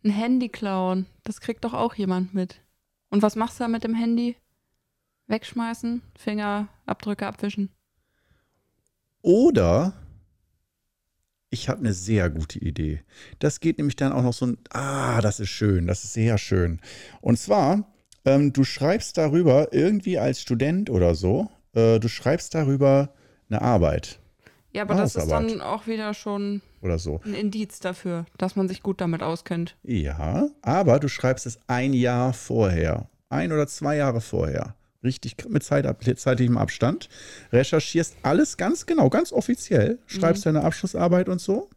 [0.04, 1.06] Ein Handy klauen.
[1.24, 2.62] Das kriegt doch auch jemand mit.
[3.10, 4.36] Und was machst du da mit dem Handy?
[5.28, 7.70] Wegschmeißen, Fingerabdrücke abwischen.
[9.22, 9.94] Oder
[11.50, 13.02] ich habe eine sehr gute Idee.
[13.40, 16.38] Das geht nämlich dann auch noch so ein, ah, das ist schön, das ist sehr
[16.38, 16.80] schön.
[17.22, 17.92] Und zwar,
[18.26, 23.14] ähm, du schreibst darüber irgendwie als Student oder so, äh, du schreibst darüber
[23.50, 24.20] eine Arbeit
[24.72, 27.20] Ja, aber das ist dann auch wieder schon oder so.
[27.26, 29.76] ein Indiz dafür, dass man sich gut damit auskennt.
[29.84, 34.76] Ja, aber du schreibst es ein Jahr vorher, ein oder zwei Jahre vorher.
[35.04, 35.86] Richtig mit Zeit,
[36.20, 37.08] zeitlichem Abstand.
[37.54, 40.00] Recherchierst alles ganz genau, ganz offiziell.
[40.08, 41.70] Schreibst deine Abschlussarbeit und so.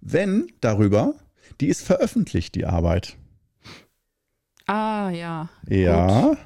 [0.00, 1.14] Wenn darüber,
[1.60, 3.16] die ist veröffentlicht, die Arbeit.
[4.66, 5.48] Ah, ja.
[5.68, 6.36] Ja.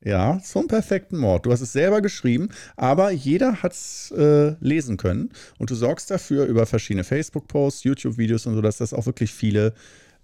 [0.00, 1.44] Ja, zum perfekten Mord.
[1.44, 5.30] Du hast es selber geschrieben, aber jeder hat es äh, lesen können.
[5.58, 9.74] Und du sorgst dafür über verschiedene Facebook-Posts, YouTube-Videos und so, dass das auch wirklich viele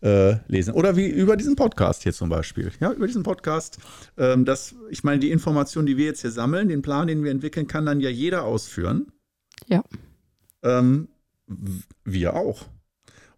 [0.03, 0.75] äh, lesen.
[0.75, 2.71] Oder wie über diesen Podcast hier zum Beispiel.
[2.81, 3.79] Ja, über diesen Podcast.
[4.17, 7.31] Ähm, das, ich meine, die Informationen, die wir jetzt hier sammeln, den Plan, den wir
[7.31, 9.07] entwickeln, kann dann ja jeder ausführen.
[9.67, 9.83] Ja.
[10.63, 11.09] Ähm,
[12.05, 12.67] wir auch.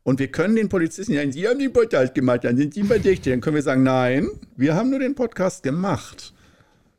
[0.02, 3.32] Und wir können den Polizisten sagen, Sie haben den Podcast gemacht, dann sind Sie verdächtig.
[3.32, 6.32] Dann können wir sagen, nein, wir haben nur den Podcast gemacht.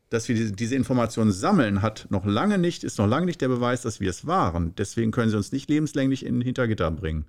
[0.09, 3.49] Dass wir diese, diese Informationen sammeln, hat noch lange nicht, ist noch lange nicht der
[3.49, 4.73] Beweis, dass wir es waren.
[4.75, 7.25] Deswegen können sie uns nicht lebenslänglich in Hintergitter bringen.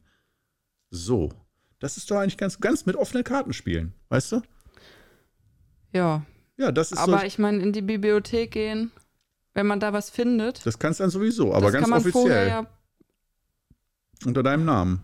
[0.90, 1.32] So.
[1.78, 4.42] Das ist doch eigentlich ganz, ganz mit offenen Karten spielen, weißt du?
[5.92, 6.24] Ja.
[6.56, 7.24] Ja, das ist Aber so.
[7.24, 8.90] ich meine, in die Bibliothek gehen,
[9.54, 12.00] wenn man da was findet, Das kannst du dann sowieso, aber das ganz kann man
[12.02, 12.48] vorher offiziell.
[12.48, 12.66] ja.
[14.26, 15.00] Unter deinem Namen.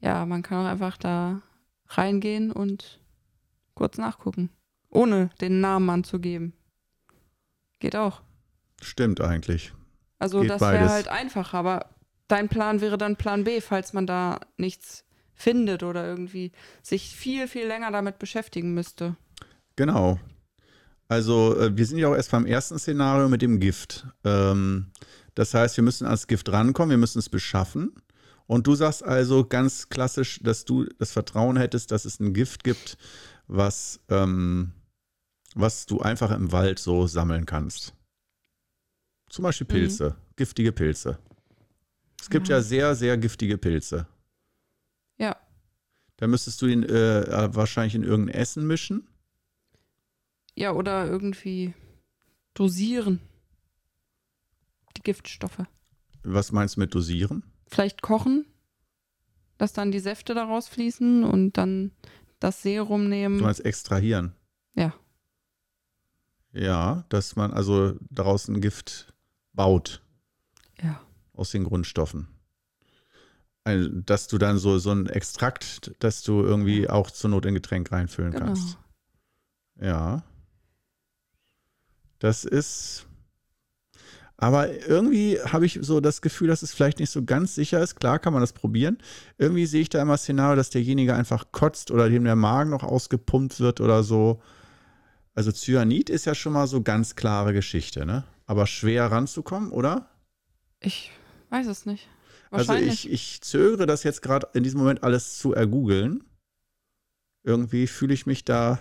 [0.00, 1.42] Ja, man kann auch einfach da
[1.88, 3.00] reingehen und
[3.74, 4.50] kurz nachgucken.
[4.90, 6.52] ohne den Namen anzugeben.
[7.80, 8.22] Geht auch.
[8.80, 9.72] Stimmt eigentlich.
[10.18, 11.90] Also Geht das wäre halt einfach, aber
[12.30, 17.48] dein Plan wäre dann Plan B, falls man da nichts findet oder irgendwie sich viel,
[17.48, 19.16] viel länger damit beschäftigen müsste.
[19.76, 20.18] Genau.
[21.08, 24.06] Also äh, wir sind ja auch erst beim ersten Szenario mit dem Gift.
[24.24, 24.92] Ähm,
[25.34, 27.92] das heißt, wir müssen ans Gift rankommen, wir müssen es beschaffen.
[28.46, 32.64] Und du sagst also ganz klassisch, dass du das Vertrauen hättest, dass es ein Gift
[32.64, 32.98] gibt,
[33.46, 34.72] was, ähm,
[35.54, 37.94] was du einfach im Wald so sammeln kannst.
[39.30, 41.18] Zum Beispiel Pilze, giftige Pilze.
[42.20, 42.56] Es gibt ja.
[42.56, 42.62] Ja.
[42.62, 44.06] sehr, sehr giftige Pilze.
[45.18, 45.36] Ja,
[46.16, 49.08] Da müsstest du ihn äh, wahrscheinlich in irgendein Essen mischen.
[50.54, 51.74] ja, oder irgendwie
[52.54, 53.20] dosieren.
[54.96, 55.64] Die Giftstoffe.
[56.22, 57.44] Was meinst du mit dosieren?
[57.66, 58.44] Vielleicht kochen,
[59.56, 61.92] dass dann die Säfte daraus fließen und dann
[62.40, 63.38] das Serum nehmen.
[63.38, 64.34] Du meinst extrahieren?
[64.74, 64.92] Ja.
[66.52, 69.14] Ja, dass man also daraus ein Gift
[69.52, 70.02] baut
[70.82, 71.00] Ja.
[71.40, 72.28] Aus den Grundstoffen.
[73.64, 77.54] Also, dass du dann so, so ein Extrakt, dass du irgendwie auch zur Not in
[77.54, 78.46] Getränk reinfüllen Genau.
[78.46, 78.78] kannst.
[79.80, 80.22] Ja.
[82.18, 83.06] Das ist.
[84.36, 87.96] Aber irgendwie habe ich so das Gefühl, dass es vielleicht nicht so ganz sicher ist.
[87.96, 88.96] Klar kann man das probieren.
[89.36, 92.82] Irgendwie sehe ich da immer Szenario, dass derjenige einfach kotzt oder dem der Magen noch
[92.82, 94.42] ausgepumpt wird oder so.
[95.34, 98.24] Also Cyanid ist ja schon mal so ganz klare Geschichte, ne?
[98.46, 100.08] Aber schwer ranzukommen, oder?
[100.80, 101.12] Ich
[101.50, 102.08] weiß es nicht.
[102.50, 103.06] Also Wahrscheinlich.
[103.06, 106.24] ich, ich zögere das jetzt gerade in diesem Moment alles zu ergoogeln.
[107.44, 108.78] Irgendwie fühle ich mich da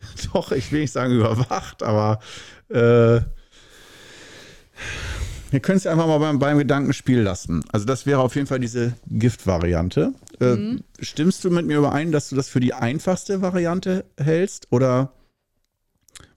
[0.32, 2.20] doch, ich will nicht sagen überwacht, aber
[2.68, 3.20] äh,
[5.50, 7.64] wir können es einfach mal beim, beim Gedankenspiel lassen.
[7.72, 10.12] Also das wäre auf jeden Fall diese Gift-Variante.
[10.40, 10.84] Äh, Mhm.
[11.00, 14.66] Stimmst du mit mir überein, dass du das für die einfachste Variante hältst?
[14.70, 15.12] Oder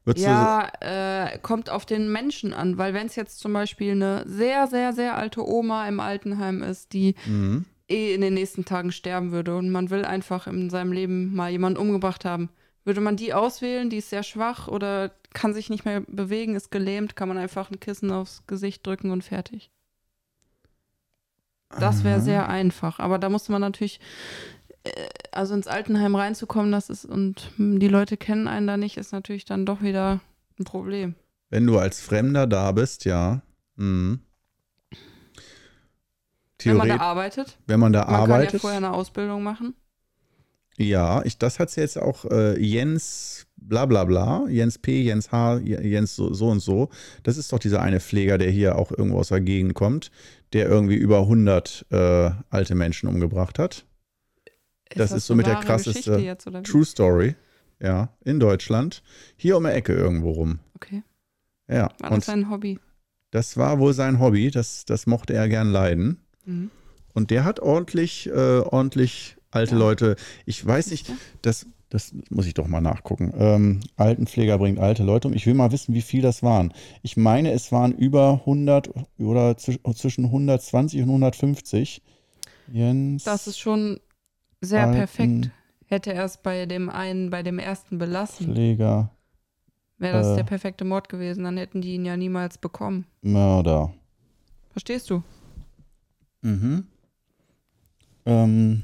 [0.06, 4.24] würdest ja, äh, kommt auf den Menschen an, weil wenn es jetzt zum Beispiel eine
[4.28, 7.16] sehr, sehr, sehr alte Oma im Altenheim ist, die.
[7.26, 7.66] Mhm.
[7.88, 11.50] eh in den nächsten Tagen sterben würde und man will einfach in seinem Leben mal
[11.50, 12.50] jemanden umgebracht haben,
[12.86, 16.72] würde man die auswählen, die ist sehr schwach oder kann sich nicht mehr bewegen, ist
[16.72, 19.72] gelähmt, kann man einfach ein Kissen aufs Gesicht drücken und fertig.
[21.78, 24.00] Das wäre sehr einfach, aber da musste man natürlich,
[25.32, 29.12] also ins Altenheim reinzukommen, das ist, und hm, die Leute kennen einen da nicht, ist
[29.12, 30.20] natürlich dann doch wieder
[30.60, 31.16] ein Problem.
[31.50, 33.42] Wenn du als Fremder da bist, ja.
[33.76, 34.20] Mhm.
[36.62, 38.62] Wenn man da arbeitet, wenn man da man kann ja arbeitet.
[38.62, 39.76] vorher eine Ausbildung machen.
[40.78, 45.58] Ja, ich, das hat jetzt auch äh, Jens bla bla bla, Jens P, Jens H,
[45.58, 46.90] Jens so, so und so.
[47.24, 50.12] Das ist doch dieser eine Pfleger, der hier auch irgendwo aus der Gegend kommt,
[50.54, 53.86] der irgendwie über 100 äh, alte Menschen umgebracht hat.
[54.96, 56.48] Das ist so mit der krasseste jetzt?
[56.64, 57.36] True Story.
[57.82, 59.02] Ja, in Deutschland.
[59.38, 60.60] Hier um die Ecke irgendwo rum.
[60.76, 61.04] Okay.
[61.70, 62.80] Ja, War und das ein Hobby?
[63.32, 64.52] das war wohl sein Hobby.
[64.52, 66.18] Das, das mochte er gern leiden.
[66.46, 66.72] Mhm.
[67.14, 69.80] Und der hat ordentlich, äh, ordentlich alte Ja.
[69.80, 70.16] Leute.
[70.46, 73.32] Ich weiß nicht, das, das muss ich doch mal nachgucken.
[73.38, 75.34] Ähm, Altenpfleger bringt alte Leute um.
[75.34, 76.74] Ich will mal wissen, wie viel das waren.
[77.02, 82.02] Ich meine, es waren über 100 oder zwisch- zwischen 120 und 150.
[82.72, 83.24] Jens.
[83.24, 84.00] Das ist schon
[84.62, 85.52] sehr perfekt.
[85.86, 89.10] Hätte er es bei dem einen, bei dem ersten belassen, Pfleger,
[89.98, 90.36] wäre das äh.
[90.36, 91.44] der perfekte Mord gewesen.
[91.44, 93.06] Dann hätten die ihn ja niemals bekommen.
[93.22, 93.94] Mörder.
[94.70, 95.24] Verstehst du?
[96.42, 96.86] Mhm.
[98.26, 98.84] Ähm.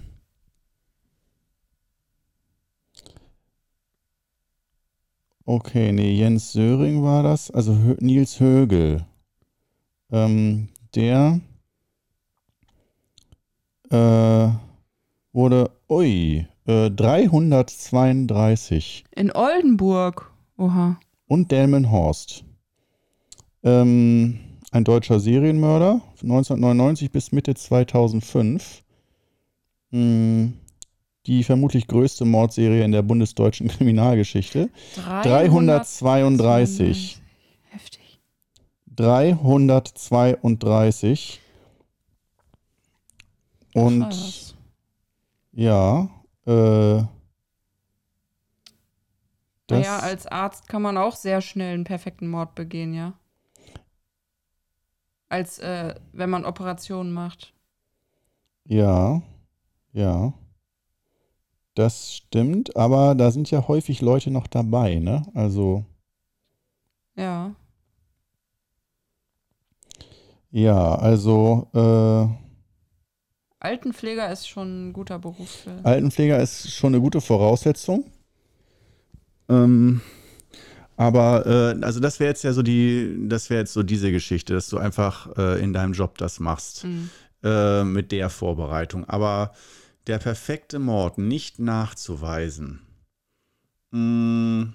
[5.46, 7.52] Okay, nee, Jens Söring war das.
[7.52, 9.06] Also Hö Nils Högel.
[10.12, 11.40] Ähm, der
[13.92, 14.50] äh,
[15.36, 19.04] wurde, ui, äh, 332.
[19.16, 20.32] In Oldenburg.
[20.58, 20.98] Oha.
[21.28, 22.46] und Delmenhorst.
[23.62, 24.40] Ähm,
[24.72, 28.84] ein deutscher Serienmörder, 1999 bis Mitte 2005.
[29.92, 30.54] Hm,
[31.26, 34.70] die vermutlich größte Mordserie in der bundesdeutschen Kriminalgeschichte.
[35.24, 37.20] 332.
[37.70, 38.20] Heftig.
[38.96, 41.42] 332.
[43.74, 44.45] Und.
[45.56, 46.10] Ja,
[46.46, 47.04] äh,
[49.70, 53.14] Naja, als Arzt kann man auch sehr schnell einen perfekten Mord begehen, ja.
[55.30, 57.54] Als äh, wenn man Operationen macht.
[58.66, 59.22] Ja,
[59.94, 60.34] ja.
[61.76, 65.26] Das stimmt, aber da sind ja häufig Leute noch dabei, ne?
[65.34, 65.86] Also,
[67.16, 67.56] Ja.
[70.52, 72.45] ja, also äh,
[73.66, 75.80] Altenpfleger ist schon ein guter Beruf für.
[75.84, 78.06] Altenpfleger ist schon eine gute Voraussetzung.
[79.50, 80.02] Ähm,
[80.98, 84.54] aber äh, also das wäre jetzt ja so die, das wäre jetzt so diese Geschichte,
[84.54, 87.10] dass du einfach äh, in deinem Job das machst Mhm.
[87.44, 89.04] äh, mit der Vorbereitung.
[89.10, 89.54] Aber
[90.08, 92.82] der perfekte Mord nicht nachzuweisen.
[93.92, 94.74] Mh,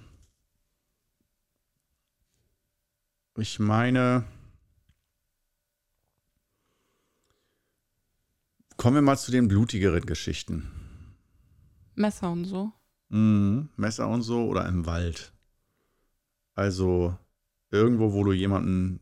[3.37, 4.25] ich meine,
[8.81, 10.71] kommen wir mal zu den blutigeren Geschichten.
[11.93, 12.71] Messer und so.
[13.09, 15.33] Mhm, Messer und so oder im Wald.
[16.55, 17.15] Also
[17.69, 18.99] irgendwo, wo du jemanden.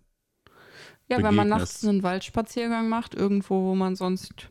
[1.08, 1.60] Ja, wenn man Begegnest.
[1.60, 4.50] nachts einen Waldspaziergang macht, irgendwo, wo man sonst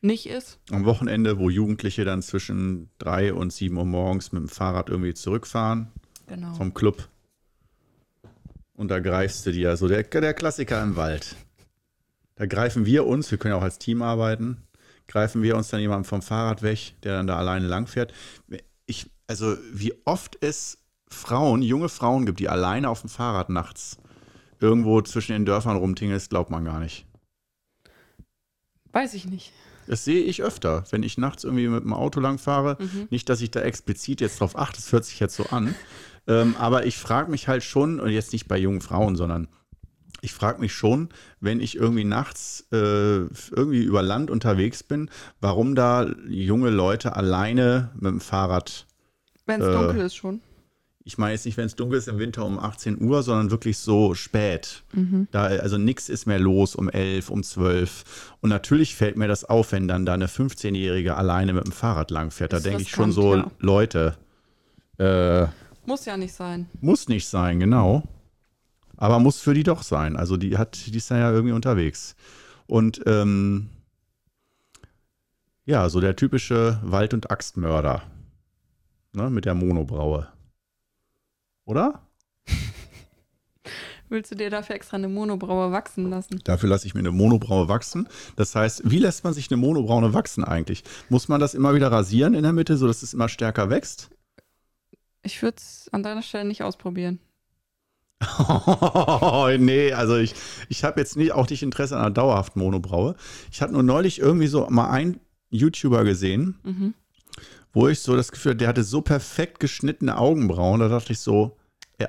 [0.00, 0.58] nicht ist.
[0.72, 5.14] Am Wochenende, wo Jugendliche dann zwischen drei und sieben Uhr morgens mit dem Fahrrad irgendwie
[5.14, 5.92] zurückfahren
[6.26, 6.52] Genau.
[6.54, 7.08] vom Club.
[8.74, 11.36] Und da greifst du dir, also der, der Klassiker im Wald.
[12.38, 14.62] Da greifen wir uns, wir können ja auch als Team arbeiten,
[15.08, 18.14] greifen wir uns dann jemanden vom Fahrrad weg, der dann da alleine langfährt.
[18.86, 20.78] Ich, also wie oft es
[21.10, 23.98] Frauen, junge Frauen gibt, die alleine auf dem Fahrrad nachts
[24.60, 27.06] irgendwo zwischen den Dörfern rumtingeln, das glaubt man gar nicht.
[28.92, 29.52] Weiß ich nicht.
[29.88, 32.76] Das sehe ich öfter, wenn ich nachts irgendwie mit dem Auto lang fahre.
[32.78, 33.08] Mhm.
[33.10, 35.74] Nicht, dass ich da explizit jetzt drauf achte, das hört sich jetzt so an.
[36.28, 39.48] Ähm, aber ich frage mich halt schon, und jetzt nicht bei jungen Frauen, sondern
[40.20, 41.08] ich frage mich schon,
[41.40, 47.90] wenn ich irgendwie nachts äh, irgendwie über Land unterwegs bin, warum da junge Leute alleine
[47.94, 48.86] mit dem Fahrrad,
[49.46, 50.40] Wenn es Äh, dunkel ist schon.
[51.04, 53.78] ich meine jetzt nicht, wenn es dunkel ist im Winter um 18 Uhr, sondern wirklich
[53.78, 54.82] so spät.
[55.30, 58.34] Da, also nichts ist mehr los um 11, um 12.
[58.40, 62.10] Und natürlich fällt mir das auf, wenn dann da eine 15-Jährige alleine mit dem Fahrrad
[62.10, 62.52] langfährt.
[62.52, 63.50] Da denke ich schon riskant, so, ja.
[63.60, 64.16] Leute,
[64.98, 65.46] äh,
[65.86, 66.66] Muss ja nicht sein.
[66.80, 68.02] muss nicht sein, genau.
[68.98, 70.16] Aber muss für die doch sein.
[70.16, 72.16] Also die hat, die ist ja irgendwie unterwegs.
[72.66, 73.70] Und ähm,
[75.64, 78.02] ja, so der typische Wald- und Axtmörder.
[79.12, 80.28] Ne, mit der Monobraue.
[81.64, 82.02] Oder?
[84.08, 86.40] Willst du dir dafür extra eine Monobraue wachsen lassen?
[86.44, 88.08] Dafür lasse ich mir eine Monobraue wachsen.
[88.34, 90.82] Das heißt, wie lässt man sich eine Monobraune wachsen eigentlich?
[91.08, 94.10] Muss man das immer wieder rasieren in der Mitte, sodass es immer stärker wächst?
[95.22, 97.20] Ich würde es an deiner Stelle nicht ausprobieren.
[99.58, 100.34] nee, also ich,
[100.68, 103.14] ich habe jetzt nicht, auch nicht Interesse an einer dauerhaften Monobraue.
[103.52, 106.94] Ich habe nur neulich irgendwie so mal einen YouTuber gesehen, Mhm.
[107.72, 110.80] wo ich so das Gefühl, hatte, der hatte so perfekt geschnittene Augenbrauen.
[110.80, 111.56] Da dachte ich so,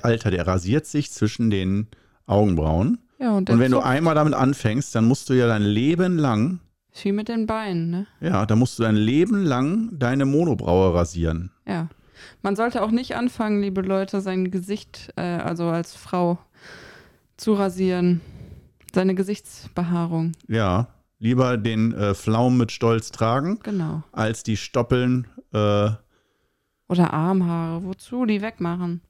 [0.02, 1.88] Alter, der rasiert sich zwischen den
[2.26, 3.00] Augenbrauen.
[3.20, 6.18] Ja, und, Und wenn du Zopf einmal damit anfängst, dann musst du ja dein Leben
[6.18, 6.60] lang,
[6.92, 8.08] ist wie mit den Beinen, ne?
[8.20, 11.52] ja, dann musst du dein Leben lang deine Monobraue rasieren.
[11.68, 11.88] Ja.
[12.42, 16.40] Man sollte auch nicht anfangen, liebe Leute, sein Gesicht, äh, also als Frau,
[17.38, 18.22] zu rasieren.
[18.94, 20.32] Seine Gesichtsbehaarung.
[20.48, 20.88] Ja,
[21.20, 24.04] lieber den äh, Pflaumen mit Stolz tragen, Genau.
[24.12, 25.92] als die Stoppeln äh,
[26.88, 27.84] Oder Armhaare.
[27.84, 29.02] Wozu die wegmachen?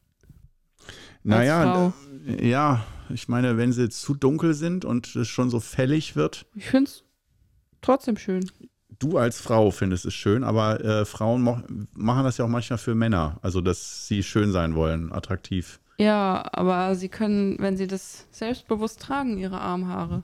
[1.24, 1.92] Naja,
[2.26, 6.46] d- ja, ich meine, wenn sie zu dunkel sind und es schon so fällig wird,
[6.56, 7.04] Ich finde es
[7.82, 8.50] trotzdem schön.
[9.00, 11.62] Du als Frau findest es schön, aber äh, Frauen mo
[11.94, 15.80] machen das ja auch manchmal für Männer, also dass sie schön sein wollen, attraktiv.
[15.98, 20.24] Ja, aber sie können, wenn sie das selbstbewusst tragen, ihre Armhaare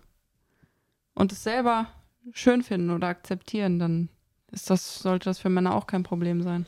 [1.15, 1.88] und es selber
[2.33, 4.09] schön finden oder akzeptieren, dann
[4.51, 6.65] ist das, sollte das für Männer auch kein Problem sein.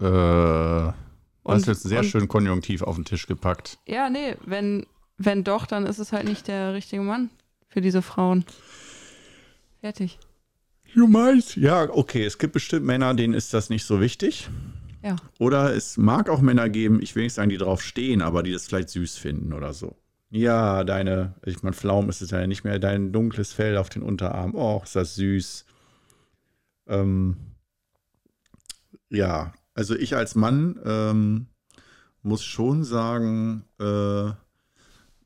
[0.00, 0.94] Äh, hast
[1.44, 3.78] Und- jetzt sehr und- schön konjunktiv auf den Tisch gepackt.
[3.86, 4.86] Ja, nee, wenn,
[5.18, 7.30] wenn doch, dann ist es halt nicht der richtige Mann
[7.68, 8.44] für diese Frauen.
[9.84, 10.18] Fertig.
[10.94, 11.56] Du meinst?
[11.56, 14.48] Ja, okay, es gibt bestimmt Männer, denen ist das nicht so wichtig.
[15.02, 15.16] Ja.
[15.38, 18.52] Oder es mag auch Männer geben, ich will nicht sagen, die drauf stehen, aber die
[18.52, 19.94] das vielleicht süß finden oder so.
[20.30, 24.00] Ja, deine, ich meine, Pflaumen ist es ja nicht mehr, dein dunkles Fell auf den
[24.00, 24.54] Unterarm.
[24.54, 25.66] Oh, ist das süß.
[26.86, 27.36] Ähm,
[29.10, 31.46] ja, also ich als Mann ähm,
[32.22, 34.30] muss schon sagen, äh,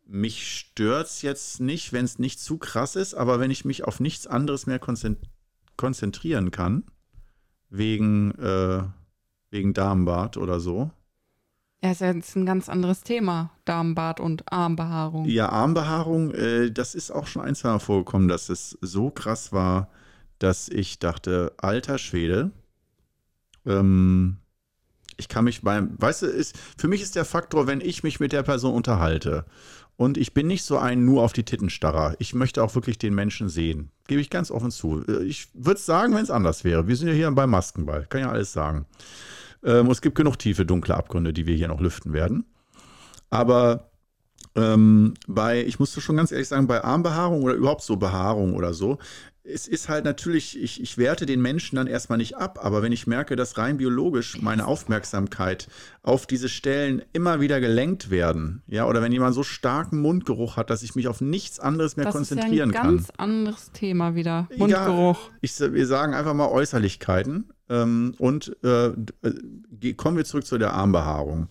[0.09, 4.01] mich stört's jetzt nicht, wenn es nicht zu krass ist, aber wenn ich mich auf
[4.01, 5.18] nichts anderes mehr konzent
[5.77, 6.83] konzentrieren kann,
[7.71, 8.83] wegen, äh,
[9.51, 10.90] wegen Damenbart oder so.
[11.83, 13.52] Ja, ist ja jetzt ein ganz anderes Thema.
[13.65, 15.27] Damenbart und Armbehaarung.
[15.27, 19.52] Ja, Armbehaarung, äh, das ist auch schon ein, zwei Mal vorgekommen, dass es so krass
[19.52, 19.88] war,
[20.40, 22.50] dass ich dachte, alter Schwede,
[23.65, 24.38] ähm,
[25.17, 28.19] ich kann mich beim, weißt du, ist, für mich ist der Faktor, wenn ich mich
[28.19, 29.44] mit der Person unterhalte
[29.99, 33.17] und ich bin nicht so ein nur auf die Titenstarrer, ich möchte auch wirklich den
[33.17, 35.05] Menschen sehen, gebe ich ganz offen zu.
[35.09, 36.87] Äh, Ich würde es sagen, wenn es anders wäre.
[36.87, 38.87] Wir sind ja hier beim Maskenball, kann ja alles sagen.
[39.65, 42.44] Ähm, es gibt genug tiefe, dunkle Abgründe, die wir hier noch lüften werden.
[43.29, 43.90] Aber
[44.55, 48.75] ähm, bei, ich musste schon ganz ehrlich sagen, bei Armbehaarung oder überhaupt so Behaarung oder
[48.75, 48.99] so,
[49.53, 52.92] es ist halt natürlich, ich, ich werte den Menschen dann erstmal nicht ab, aber wenn
[52.92, 55.69] ich merke, dass rein biologisch meine Aufmerksamkeit
[56.03, 60.71] auf diese Stellen immer wieder gelenkt werden, ja, oder wenn jemand so starken Mundgeruch hat,
[60.71, 62.90] dass ich mich auf nichts anderes mehr Das konzentrieren ist ja kann.
[62.90, 64.49] ein ganz anderes Thema wieder.
[64.57, 65.31] Mundgeruch.
[65.40, 70.75] Ich, wir sagen einfach mal Äußerlichkeiten ähm, und äh, äh, kommen wir zurück zu der
[70.75, 71.49] Armbehaarung.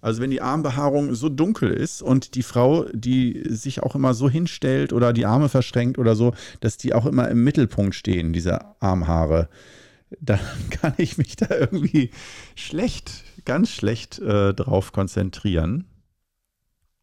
[0.00, 4.30] Also wenn die Armbehaarung so dunkel ist und die Frau, die sich auch immer so
[4.30, 8.60] hinstellt oder die Arme verschränkt oder so, dass die auch immer im Mittelpunkt stehen, diese
[8.80, 9.48] Armhaare,
[10.20, 10.40] dann
[10.70, 12.10] kann ich mich da irgendwie
[12.54, 15.86] schlecht, ganz schlecht äh, drauf konzentrieren.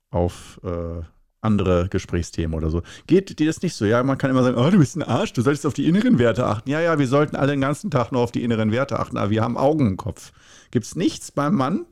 [0.09, 1.03] Auf äh,
[1.41, 2.81] andere Gesprächsthemen oder so.
[3.07, 3.85] Geht dir das nicht so?
[3.85, 6.19] Ja, man kann immer sagen, oh, du bist ein Arsch, du solltest auf die inneren
[6.19, 6.69] Werte achten.
[6.69, 9.29] Ja, ja, wir sollten alle den ganzen Tag nur auf die inneren Werte achten, aber
[9.29, 10.31] wir haben Augen im Kopf.
[10.71, 11.85] Gibt es nichts beim Mann,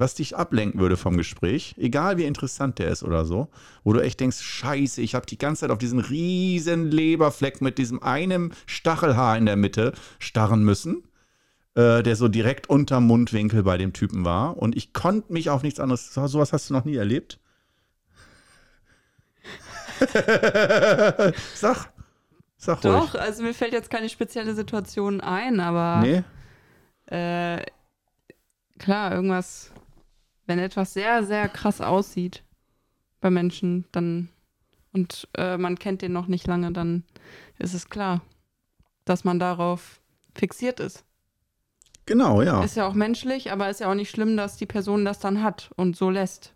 [0.00, 3.48] was dich ablenken würde vom Gespräch, egal wie interessant der ist oder so,
[3.84, 7.78] wo du echt denkst, scheiße, ich habe die ganze Zeit auf diesen riesen Leberfleck mit
[7.78, 11.04] diesem einem Stachelhaar in der Mitte starren müssen,
[11.74, 15.62] äh, der so direkt unterm Mundwinkel bei dem Typen war und ich konnte mich auf
[15.62, 17.38] nichts anderes, so, sowas hast du noch nie erlebt?
[21.54, 21.90] Sag,
[22.56, 22.92] sag ruhig.
[22.94, 26.22] Doch, also mir fällt jetzt keine spezielle Situation ein, aber Nee?
[27.06, 27.62] äh,
[28.78, 29.72] klar, irgendwas,
[30.50, 32.42] wenn etwas sehr, sehr krass aussieht
[33.20, 34.30] bei Menschen, dann
[34.92, 37.04] und äh, man kennt den noch nicht lange, dann
[37.60, 38.20] ist es klar,
[39.04, 40.00] dass man darauf
[40.34, 41.04] fixiert ist.
[42.04, 42.64] Genau, ja.
[42.64, 45.44] Ist ja auch menschlich, aber ist ja auch nicht schlimm, dass die Person das dann
[45.44, 46.52] hat und so lässt.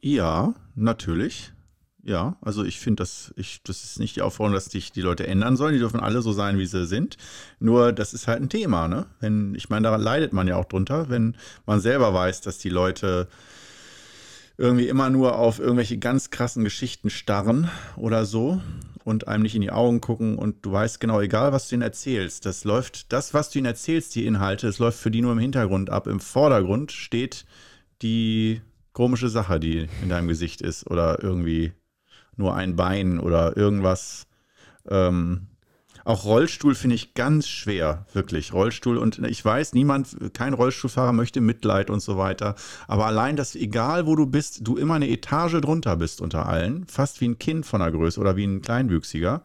[0.00, 1.52] Ja, natürlich.
[2.06, 3.34] Ja, also ich finde, das,
[3.64, 5.72] das ist nicht die Aufforderung, dass sich die Leute ändern sollen.
[5.72, 7.16] Die dürfen alle so sein, wie sie sind.
[7.58, 9.06] Nur, das ist halt ein Thema, ne?
[9.18, 11.36] Wenn, ich meine, daran leidet man ja auch drunter, wenn
[11.66, 13.26] man selber weiß, dass die Leute
[14.56, 18.60] irgendwie immer nur auf irgendwelche ganz krassen Geschichten starren oder so
[19.02, 21.82] und einem nicht in die Augen gucken und du weißt genau, egal was du ihnen
[21.82, 25.32] erzählst, das läuft, das, was du ihnen erzählst, die Inhalte, das läuft für die nur
[25.32, 26.06] im Hintergrund ab.
[26.06, 27.46] Im Vordergrund steht
[28.00, 31.72] die komische Sache, die in deinem Gesicht ist oder irgendwie
[32.36, 34.26] nur ein Bein oder irgendwas.
[34.88, 35.48] Ähm,
[36.04, 38.52] auch Rollstuhl finde ich ganz schwer, wirklich.
[38.52, 42.54] Rollstuhl und ich weiß, niemand, kein Rollstuhlfahrer möchte Mitleid und so weiter.
[42.86, 46.86] Aber allein, dass egal wo du bist, du immer eine Etage drunter bist unter allen,
[46.86, 49.42] fast wie ein Kind von der Größe oder wie ein Kleinwüchsiger.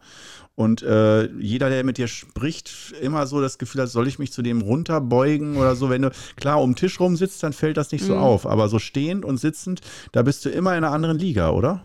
[0.54, 4.32] Und äh, jeder, der mit dir spricht, immer so das Gefühl hat, soll ich mich
[4.32, 5.90] zu dem runterbeugen oder so.
[5.90, 8.20] Wenn du klar um den Tisch rum sitzt, dann fällt das nicht so Mhm.
[8.20, 8.46] auf.
[8.46, 9.80] Aber so stehend und sitzend,
[10.12, 11.84] da bist du immer in einer anderen Liga, oder?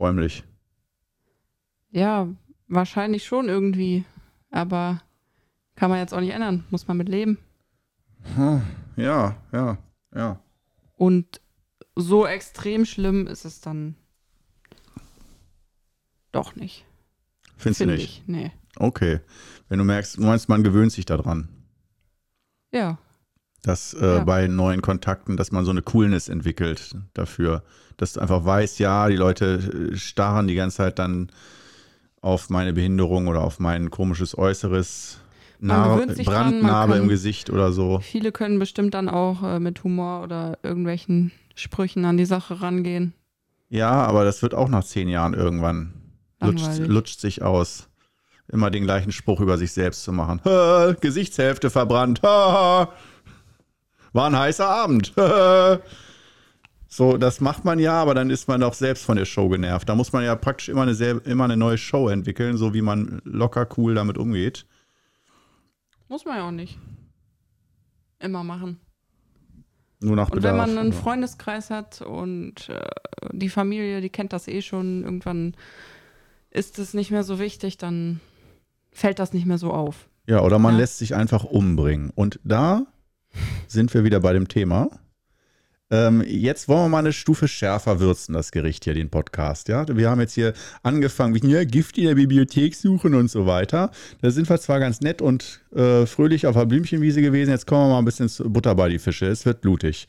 [0.00, 0.44] Räumlich.
[1.90, 2.28] Ja,
[2.68, 4.04] wahrscheinlich schon irgendwie.
[4.50, 5.00] Aber
[5.76, 6.64] kann man jetzt auch nicht ändern.
[6.70, 7.38] Muss man mit leben.
[8.36, 8.62] Hm,
[8.96, 9.78] Ja, ja,
[10.14, 10.40] ja.
[10.96, 11.40] Und
[11.96, 13.94] so extrem schlimm ist es dann
[16.32, 16.84] doch nicht.
[17.56, 18.18] Findest du Finde nicht?
[18.22, 18.28] ich.
[18.28, 18.50] Nee.
[18.76, 19.20] Okay.
[19.68, 21.48] Wenn du merkst, du meinst, man gewöhnt sich daran,
[22.72, 22.98] Ja.
[23.64, 24.24] Dass äh, Ja.
[24.24, 27.62] bei neuen Kontakten, dass man so eine Coolness entwickelt dafür,
[27.96, 31.30] dass du einfach weißt, ja, die Leute äh, starren die ganze Zeit dann
[32.20, 35.18] auf meine Behinderung oder auf mein komisches Äußeres,
[35.58, 38.00] Man Nar gewöhnt sich dran, man Brandnarbe kann- im Gesicht oder so.
[38.00, 43.12] Viele können bestimmt dann auch äh, mit Humor oder irgendwelchen Sprüchen an die Sache rangehen.
[43.70, 45.92] Ja, aber das wird auch nach zehn Jahren irgendwann
[46.40, 47.88] lutscht, lutscht sich aus.
[48.52, 50.40] Immer den gleichen Spruch über sich selbst zu machen.
[51.00, 52.20] Gesichtshälfte verbrannt.
[52.22, 52.90] Ha,
[54.14, 55.12] war ein heißer Abend.
[56.86, 59.88] So, das macht man ja, aber dann ist man auch selbst von der Show genervt.
[59.88, 63.20] Da muss man ja praktisch immer eine, immer eine neue Show entwickeln, so wie man
[63.24, 64.64] locker cool damit umgeht.
[66.06, 66.78] Muss man ja auch nicht.
[68.20, 68.78] Immer machen.
[69.98, 70.52] Nur nach Und Bedarf.
[70.52, 70.92] wenn man einen?
[70.92, 72.86] Freundeskreis hat und äh,
[73.32, 75.56] die Familie, die kennt das eh schon, irgendwann
[76.50, 78.20] ist es nicht mehr so wichtig, dann
[78.92, 80.08] fällt das nicht mehr so auf.
[80.28, 80.78] Ja, oder man Ja.
[80.82, 82.10] lässt sich einfach umbringen.
[82.14, 82.86] Und da
[83.66, 84.88] sind wir wieder bei dem Thema.
[85.90, 89.68] Ähm, jetzt wollen wir mal eine Stufe schärfer würzen, das Gericht hier, den Podcast.
[89.68, 93.46] Ja, wir haben jetzt hier angefangen, wie ja, Gift in der Bibliothek suchen und so
[93.46, 93.90] weiter.
[94.22, 97.50] Da sind wir zwar ganz nett und äh, fröhlich auf der Blümchenwiese gewesen.
[97.50, 99.26] Jetzt kommen wir mal ein bisschen zu Butter bei die Fische.
[99.26, 100.06] Es wird blutig.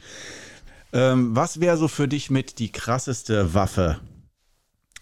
[0.94, 4.00] Ähm, was wäre so für dich mit die krasseste Waffe,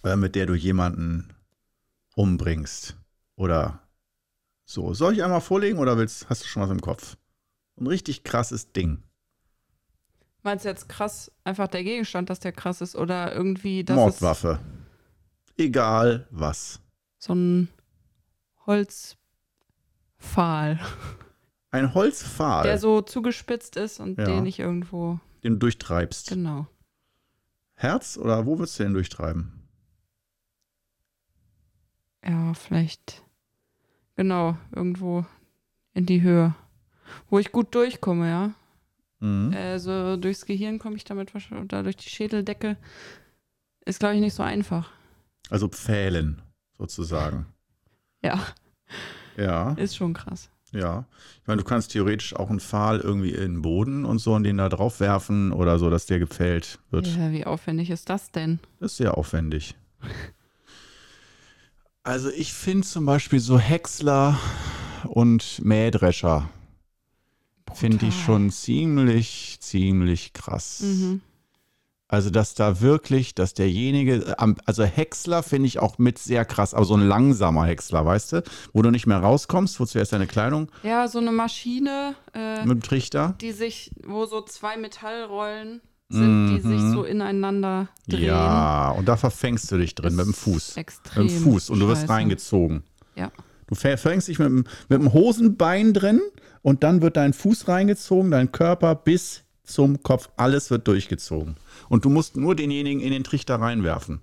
[0.04, 1.30] äh, mit der du jemanden
[2.16, 2.98] umbringst?
[3.36, 3.80] Oder
[4.66, 7.16] so, soll ich einmal vorlegen oder willst, hast du schon was im Kopf?
[7.80, 9.04] Ein richtig krasses Ding.
[10.44, 14.60] Meinst du jetzt krass, einfach der Gegenstand, dass der krass ist oder irgendwie, dass Mordwaffe.
[15.58, 16.82] Egal was.
[17.18, 17.70] so ein
[18.66, 19.18] Holzpfahl,
[21.72, 24.26] Ein Holzpfahl, der so zugespitzt ist und Ja.
[24.26, 26.30] den ich irgendwo, den du durchtreibst.
[26.30, 26.68] genau.
[27.76, 29.52] Herz oder wo würdest du denn durchtreiben?
[32.26, 33.24] Ja, vielleicht.
[34.16, 35.26] Genau, irgendwo
[35.94, 36.56] in die Höhe.
[37.30, 38.52] Wo ich gut durchkomme, ja.
[39.20, 39.54] Mhm.
[39.56, 42.78] Also durchs Gehirn komme ich damit wahrscheinlich, oder durch die Schädeldecke.
[43.86, 44.90] Ist, glaube ich, nicht so einfach.
[45.50, 46.42] Also Pfählen
[46.78, 47.46] sozusagen.
[48.24, 48.40] Ja,
[49.38, 50.50] Ja, ist schon krass.
[50.72, 51.06] ja.
[51.42, 54.44] Ich meine, du kannst theoretisch auch einen Pfahl irgendwie in den Boden und so und
[54.44, 57.08] den da drauf werfen oder so, dass der gepfählt wird.
[57.08, 58.60] Ja, wie aufwendig ist das denn?
[58.80, 59.76] Das ist sehr aufwendig.
[62.04, 64.38] Also ich finde zum Beispiel so Häcksler
[65.06, 66.50] und Mähdrescher
[67.76, 70.82] finde ich schon ziemlich, ziemlich krass.
[70.82, 71.22] Mhm.
[72.08, 76.86] Also dass da wirklich, dass derjenige, also Häcksler finde ich auch mit sehr krass, aber
[76.86, 80.70] so ein langsamer Häcksler, weißt du, wo du nicht mehr rauskommst, wo zuerst deine Kleidung
[80.84, 83.36] Ja, so eine Maschine, äh, mit dem Trichter.
[83.42, 86.94] die sich, wo so zwei Metallrollen sind, die sich Mhm.
[86.94, 88.26] so ineinander drehen.
[88.26, 90.78] Ja, und da verfängst du dich drin mit dem Fuß.
[90.78, 91.24] Extrem.
[91.26, 92.14] Mit dem Fuß und du wirst scheiße.
[92.14, 92.84] reingezogen.
[93.16, 93.32] Ja.
[93.74, 94.58] Du fäng- fängst dich mit dem,
[94.88, 96.22] mit dem Hosenbein drin
[96.62, 101.56] und dann wird dein Fuß reingezogen, dein Körper bis zum Kopf, alles wird durchgezogen.
[101.90, 104.22] Und du musst nur denjenigen in den Trichter reinwerfen.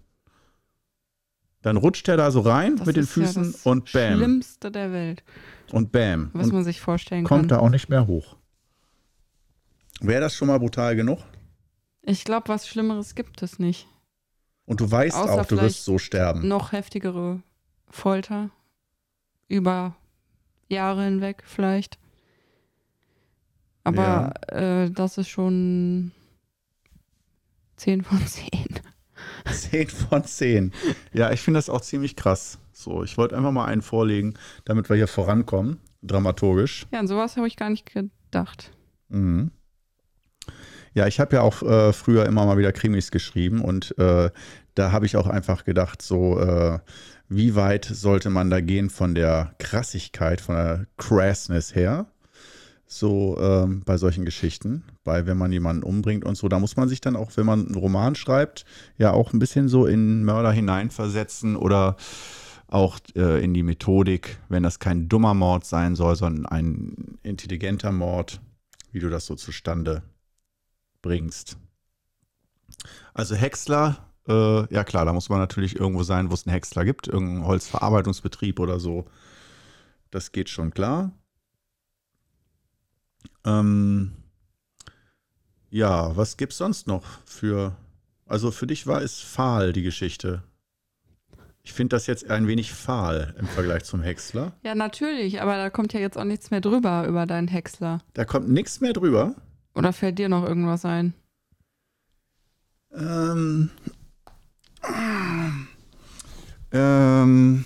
[1.63, 4.17] Dann rutscht er da so rein Das mit den ja Füßen das und bam.
[4.19, 5.25] Schlimmste der Welt,
[5.73, 6.31] Und bam.
[6.33, 7.49] was Und man sich vorstellen kommt kann.
[7.49, 8.37] da auch nicht mehr hoch.
[10.01, 11.19] Wäre das schon mal brutal genug?
[12.03, 13.89] Ich glaube, was Schlimmeres gibt es nicht.
[14.65, 16.47] Und du weißt Außer auch, du wirst so sterben.
[16.47, 17.43] Noch heftigere
[17.91, 18.51] Folter.
[19.51, 19.97] Über
[20.69, 21.99] Jahre hinweg vielleicht.
[23.83, 26.13] Aber äh, das ist schon
[27.77, 28.49] 10 von 10.
[29.51, 30.73] 10 von 10.
[31.13, 32.59] Ja, ich finde das auch ziemlich krass.
[32.73, 34.35] So, ich wollte einfach mal einen vorlegen,
[34.65, 36.87] damit wir hier vorankommen, dramaturgisch.
[36.93, 38.71] Ja, an sowas habe ich gar nicht gedacht.
[39.09, 39.51] Mhm.
[40.95, 44.31] Ja, ich habe ja auch äh, früher immer mal wieder Krimis geschrieben und äh,
[44.75, 46.79] da habe ich auch einfach gedacht, so, äh,
[47.31, 52.07] wie weit sollte man da gehen von der Krassigkeit, von der Crassness her?
[52.87, 56.89] So ähm, bei solchen Geschichten, bei wenn man jemanden umbringt und so, da muss man
[56.89, 58.65] sich dann auch, wenn man einen Roman schreibt,
[58.99, 61.97] ja auch ein bisschen so in Mörder hineinversetzen oder
[62.67, 67.93] auch äh, in die Methodik, wenn das kein dummer Mord sein soll, sondern ein intelligenter
[67.93, 68.41] Mord,
[68.91, 70.03] wie du das so zustande
[71.01, 71.59] bringst.
[73.15, 76.85] Also Häcksler, äh, ja klar, da muss man natürlich irgendwo sein, wo es einen Häcksler
[76.85, 79.07] gibt, irgendein Holzverarbeitungsbetrieb oder so.
[80.11, 81.11] Das geht schon klar.
[83.45, 84.13] Ähm,
[85.71, 87.77] ja, was gibt's sonst noch für,
[88.27, 90.43] also für dich war es fahl, die Geschichte.
[91.63, 94.53] Ich finde das jetzt ein wenig fahl im Vergleich zum Häcksler.
[94.63, 98.01] Ja, natürlich, aber da kommt ja jetzt auch nichts mehr drüber über deinen Häcksler.
[98.15, 99.35] Da kommt nichts mehr drüber.
[99.75, 101.15] Oder fällt dir noch irgendwas ein?
[102.93, 103.71] Ähm,
[106.73, 107.65] ähm,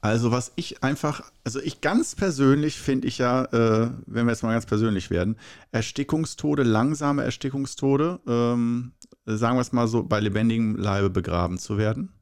[0.00, 4.42] also was ich einfach, also ich ganz persönlich finde ich ja, äh, wenn wir jetzt
[4.42, 5.36] mal ganz persönlich werden,
[5.72, 8.92] Erstickungstode, langsame Erstickungstode, ähm,
[9.26, 12.12] sagen wir es mal so, bei lebendigem Leibe begraben zu werden,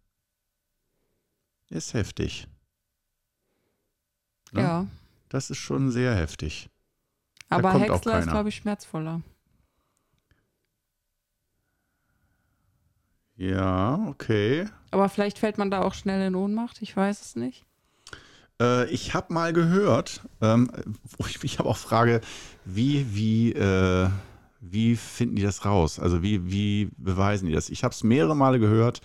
[1.71, 2.49] ist heftig.
[4.53, 4.61] Ja.
[4.61, 4.87] Ja.
[5.29, 6.71] Das ist schon sehr heftig.
[7.49, 9.23] Aber Häcksler ist, glaube ich, schmerzvoller.
[13.39, 14.67] Ja, okay.
[14.91, 17.65] Aber vielleicht fällt man da auch schnell in Ohnmacht, ich weiß es nicht.
[18.61, 20.71] Äh, ich habe mal gehört, ähm,
[21.29, 22.21] ich mich aber auch frage,
[22.65, 24.09] wie, wie, äh,
[24.61, 26.01] wie finden die das raus?
[26.01, 27.71] Also wie, wie beweisen die das?
[27.71, 29.01] Ich habe es mehrere Male gehört,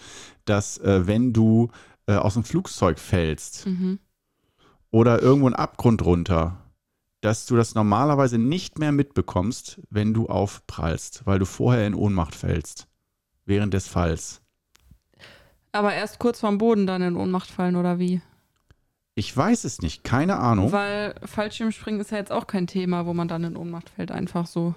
[0.45, 1.69] dass äh, wenn du
[2.07, 3.99] äh, aus dem Flugzeug fällst Mhm.
[4.89, 6.57] oder irgendwo einen Abgrund runter,
[7.21, 12.33] dass du das normalerweise nicht mehr mitbekommst, wenn du aufprallst, weil du vorher in Ohnmacht
[12.35, 12.87] fällst.
[13.45, 14.41] Während des Falls.
[15.71, 18.21] Aber erst kurz vorm Boden dann in Ohnmacht fallen oder wie?
[19.15, 20.71] Ich weiß es nicht, keine Ahnung.
[20.71, 24.47] Weil Fallschirmspringen ist ja jetzt auch kein Thema, wo man dann in Ohnmacht fällt, einfach
[24.47, 24.75] so.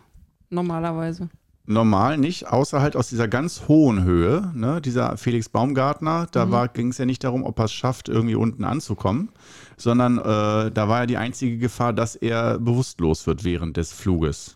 [0.50, 1.28] Normalerweise.
[1.68, 6.68] normal nicht, außer halt aus dieser ganz hohen Höhe, ne, dieser Felix Baumgartner, da Mhm.
[6.74, 9.30] ging es ja nicht darum, ob er es schafft, irgendwie unten anzukommen,
[9.76, 10.22] sondern äh,
[10.70, 14.54] da war ja die einzige Gefahr, dass er bewusstlos wird während des Fluges.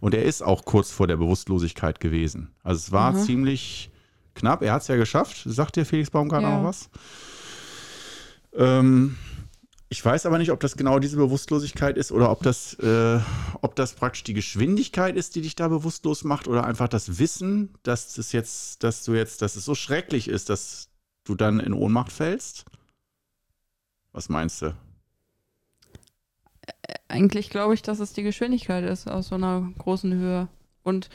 [0.00, 2.54] Und er ist auch kurz vor der Bewusstlosigkeit gewesen.
[2.62, 3.22] Also es war Aha.
[3.24, 3.90] ziemlich
[4.34, 6.58] knapp, er hat es ja geschafft, sagt dir Felix Baumgartner Ja.
[6.58, 6.88] noch was?
[8.54, 9.16] Ähm,
[9.88, 13.20] ich weiß aber nicht, ob das genau diese Bewusstlosigkeit ist oder ob das, äh,
[13.62, 17.74] ob das praktisch die Geschwindigkeit ist, die dich da bewusstlos macht oder einfach das Wissen,
[17.82, 20.90] dass das jetzt, dass du jetzt, dass es so schrecklich ist, dass
[21.24, 22.64] du dann in Ohnmacht fällst.
[24.12, 24.74] Was meinst du?
[27.08, 30.48] Eigentlich glaube ich, dass es die Geschwindigkeit ist aus so einer großen Höhe.
[30.82, 31.08] Und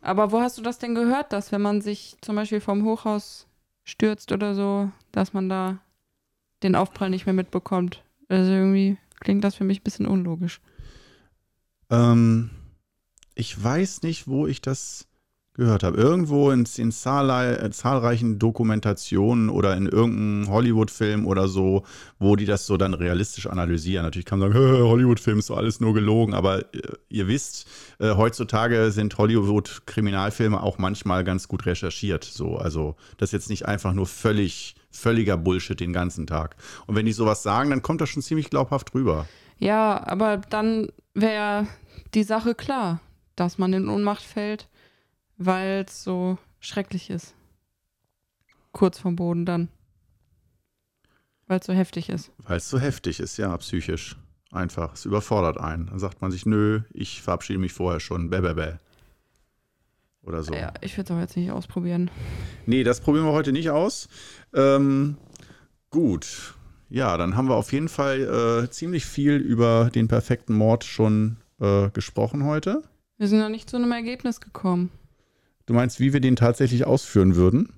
[0.00, 3.46] Aber wo hast du das denn gehört, dass wenn man sich zum Beispiel vom Hochhaus
[3.84, 5.78] stürzt oder so, dass man da
[6.62, 8.04] den Aufprall nicht mehr mitbekommt?
[8.28, 10.60] Also irgendwie klingt das für mich ein bisschen unlogisch.
[11.90, 12.50] Ähm,
[13.34, 15.07] ich weiß nicht, wo ich das
[15.58, 15.98] gehört habe.
[15.98, 21.82] Irgendwo in, in zahlrei zahlreichen Dokumentationen oder in irgendeinem Hollywood-Film oder so,
[22.18, 24.04] wo die das so dann realistisch analysieren.
[24.04, 26.80] Natürlich kann man sagen, Hollywood-Film ist so alles nur gelogen, aber äh,
[27.10, 27.66] ihr wisst,
[27.98, 32.24] äh, heutzutage sind Hollywood-Kriminalfilme auch manchmal ganz gut recherchiert.
[32.24, 36.56] So, also das ist jetzt nicht einfach nur völlig völliger Bullshit den ganzen Tag.
[36.86, 39.26] Und wenn die sowas sagen, dann kommt das schon ziemlich glaubhaft rüber.
[39.58, 41.66] Ja, aber dann wäre
[42.14, 43.00] die Sache klar,
[43.34, 44.68] dass man in Ohnmacht fällt
[45.38, 47.34] weil es so schrecklich ist.
[48.72, 49.68] Kurz vom Boden dann.
[51.46, 52.30] Weil es so heftig ist.
[52.38, 54.16] Weil es so heftig ist, ja, psychisch.
[54.50, 54.94] Einfach.
[54.94, 55.86] Es überfordert einen.
[55.86, 58.30] Dann sagt man sich, nö, ich verabschiede mich vorher schon.
[58.30, 58.72] Bäh, bäh, bäh.
[60.22, 60.52] Oder so.
[60.52, 62.10] Ja, ich würde es aber jetzt nicht ausprobieren.
[62.66, 64.08] Nee, das probieren wir heute nicht aus.
[64.54, 65.16] Ähm,
[65.90, 66.54] gut.
[66.90, 71.36] Ja, dann haben wir auf jeden Fall äh, ziemlich viel über den perfekten Mord schon
[71.60, 72.82] äh, gesprochen heute.
[73.16, 74.90] Wir sind noch nicht zu einem Ergebnis gekommen.
[75.68, 77.70] Du meinst, wie wir den tatsächlich ausführen würden?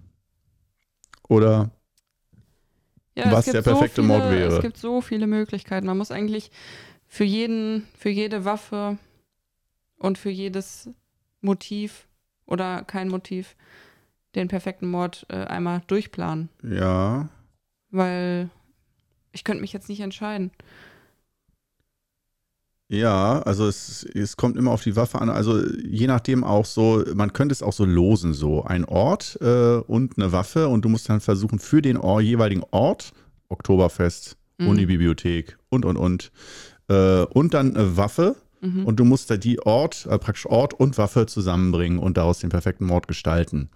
[1.28, 1.72] Oder
[3.16, 4.55] ja, was der perfekte so viele, Mord wäre?
[4.55, 5.88] Es gibt so viele Möglichkeiten.
[5.88, 6.53] Man muss eigentlich
[7.09, 8.97] für jeden, für jede Waffe
[9.97, 10.88] und für jedes
[11.41, 12.07] Motiv
[12.47, 13.57] oder kein Motiv
[14.36, 16.49] den perfekten Mord äh, einmal durchplanen.
[16.62, 17.28] Ja.
[17.91, 18.51] Weil
[19.32, 20.53] ich könnte mich jetzt nicht entscheiden.
[22.93, 25.30] Ja, also es, es kommt immer auf die Waffe an.
[25.30, 29.76] Also je nachdem auch so, man könnte es auch so losen, so ein Ort äh,
[29.76, 33.12] und eine Waffe und du musst dann versuchen für den Ort, jeweiligen Ort,
[33.49, 34.66] Oktoberfest, mhm.
[34.66, 36.32] Unibibliothek und und und
[36.88, 38.84] äh, und dann eine Waffe mhm.
[38.86, 42.51] und du musst da die Ort, äh, praktisch Ort und Waffe zusammenbringen und daraus den
[42.51, 43.70] perfekten Mord gestalten.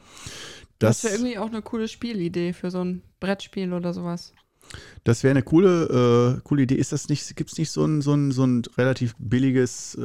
[0.80, 4.32] Das, das wäre irgendwie auch eine coole Spielidee für so ein Brettspiel oder sowas.
[5.04, 6.76] Das wäre eine coole, äh, coole Idee.
[6.76, 10.02] Ist das nicht, gibt es nicht so ein, so ein, so ein relativ billiges, äh,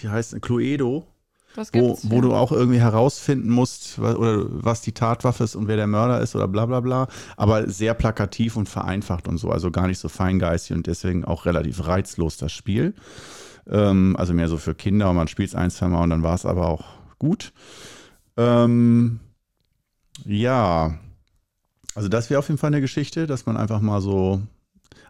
[0.00, 1.06] wie heißt es, Cluedo?
[1.72, 2.20] wo, wo ja.
[2.20, 6.20] du auch irgendwie herausfinden musst, was, oder was die Tatwaffe ist und wer der Mörder
[6.20, 7.08] ist oder bla bla bla.
[7.36, 9.50] Aber sehr plakativ und vereinfacht und so.
[9.50, 12.94] Also gar nicht so feingeistig und deswegen auch relativ reizlos das Spiel.
[13.68, 16.22] Ähm, also mehr so für Kinder und man spielt es ein, zwei Mal und dann
[16.22, 16.84] war es aber auch
[17.18, 17.52] gut.
[18.36, 19.20] Ähm,
[20.24, 20.98] ja,
[21.98, 24.40] also das wäre auf jeden Fall eine Geschichte, dass man einfach mal so,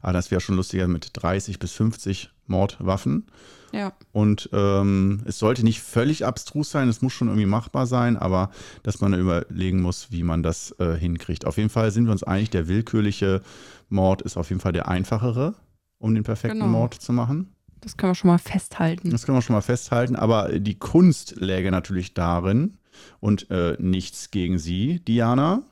[0.01, 3.27] ah, das wäre schon lustiger mit 30 bis 50 Mordwaffen.
[3.73, 3.93] Ja.
[4.13, 8.51] Und ähm, es sollte nicht völlig abstrus sein, es muss schon irgendwie machbar sein, aber
[8.85, 11.45] dass man überlegen muss, wie man das äh, hinkriegt.
[11.45, 13.43] Auf jeden Fall sind wir uns einig, der willkürliche
[13.91, 15.57] Mord ist auf jeden Fall der einfachere,
[15.99, 16.71] um den perfekten genau.
[16.71, 17.55] Mord zu machen.
[17.83, 19.11] Das können wir schon mal festhalten.
[19.11, 22.79] Das können wir schon mal festhalten, aber die Kunst läge natürlich darin
[23.21, 25.65] und äh, nichts gegen Sie, Diana,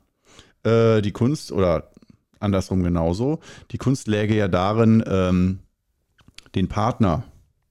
[0.67, 1.91] äh, die Kunst, oder
[2.39, 3.39] andersrum genauso,
[3.71, 5.59] die Kunst läge ja darin, ähm,
[6.55, 7.23] den Partner,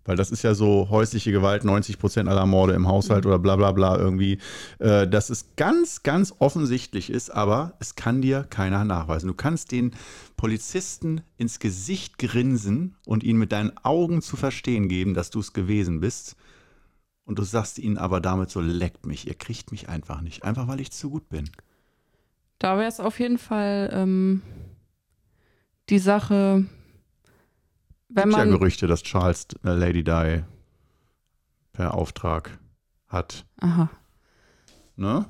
[0.06, 3.30] weil das ist ja so häusliche Gewalt, 90 Prozent aller Morde im Haushalt mhm.
[3.30, 4.38] oder bla bla bla irgendwie,
[4.78, 9.26] äh, dass es ganz, ganz offensichtlich ist, aber es kann dir keiner nachweisen.
[9.26, 9.92] Du kannst den
[10.36, 15.52] Polizisten ins Gesicht grinsen und ihnen mit deinen Augen zu verstehen geben, dass du es
[15.52, 16.36] gewesen bist.
[17.24, 20.68] Und du sagst ihnen aber damit so, leckt mich, ihr kriegt mich einfach nicht, einfach
[20.68, 21.50] weil ich zu gut bin.
[22.58, 24.42] Da wäre es auf jeden Fall ähm,
[25.88, 26.64] die Sache,
[28.08, 28.48] wenn man.
[28.48, 30.42] ja Gerüchte, dass Charles äh, Lady Di
[31.72, 32.58] per Auftrag
[33.08, 33.44] hat.
[33.60, 33.90] Aha.
[34.96, 35.26] Ne?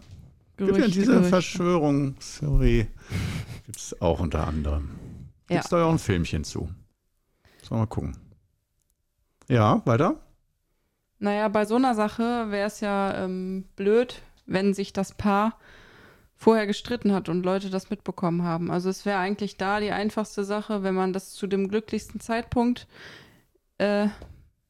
[0.56, 1.28] Gerüchte, Gibt ja diese Gerüchte.
[1.28, 2.86] Verschwörungstheorie.
[3.66, 4.90] Gibt es auch unter anderem.
[5.48, 5.76] Gibt es ja.
[5.76, 6.68] da ja auch ein Filmchen zu.
[7.62, 8.16] Sollen wir mal gucken.
[9.48, 10.20] Ja, weiter?
[11.18, 15.58] Naja, bei so einer Sache wäre es ja ähm, blöd, wenn sich das Paar
[16.36, 18.70] vorher gestritten hat und Leute das mitbekommen haben.
[18.70, 22.86] Also es wäre eigentlich da die einfachste Sache, wenn man das zu dem glücklichsten Zeitpunkt
[23.78, 24.08] äh,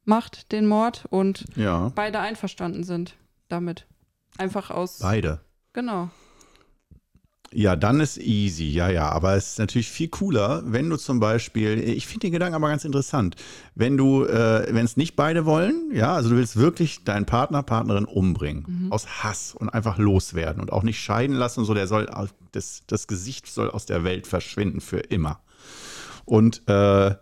[0.04, 1.90] macht, den Mord, und ja.
[1.94, 3.16] beide einverstanden sind
[3.48, 3.86] damit.
[4.38, 5.00] Einfach aus.
[5.00, 5.40] Beide.
[5.72, 6.10] Genau.
[7.52, 9.08] Ja, dann ist easy, ja, ja.
[9.10, 12.68] Aber es ist natürlich viel cooler, wenn du zum Beispiel, ich finde den Gedanken aber
[12.68, 13.36] ganz interessant,
[13.74, 17.62] wenn du, äh, wenn es nicht beide wollen, ja, also du willst wirklich deinen Partner,
[17.62, 18.92] Partnerin umbringen, mhm.
[18.92, 22.08] aus Hass und einfach loswerden und auch nicht scheiden lassen und so, der soll,
[22.52, 25.40] das, das Gesicht soll aus der Welt verschwinden für immer.
[26.24, 27.14] Und äh,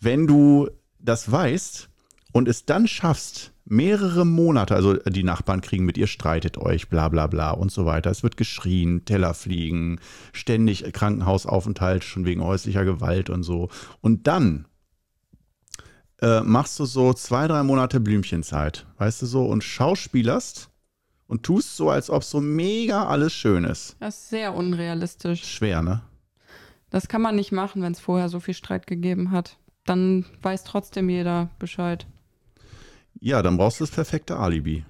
[0.00, 0.70] wenn du
[1.00, 1.88] das weißt
[2.32, 7.08] und es dann schaffst, mehrere Monate, also die Nachbarn kriegen mit, ihr streitet euch, bla
[7.08, 8.10] bla bla und so weiter.
[8.10, 10.00] Es wird geschrien, Teller fliegen,
[10.32, 13.70] ständig Krankenhausaufenthalt schon wegen häuslicher Gewalt und so.
[14.00, 14.66] Und dann
[16.20, 20.70] äh, machst du so zwei, drei Monate Blümchenzeit, weißt du so, und schauspielerst
[21.26, 23.96] und tust so, als ob so mega alles schön ist.
[24.00, 25.44] Das ist sehr unrealistisch.
[25.44, 26.02] Schwer, ne?
[26.90, 29.58] Das kann man nicht machen, wenn es vorher so viel Streit gegeben hat.
[29.84, 32.06] Dann weiß trotzdem jeder Bescheid.
[33.24, 34.84] Ja, dann brauchst du das perfekte Alibi.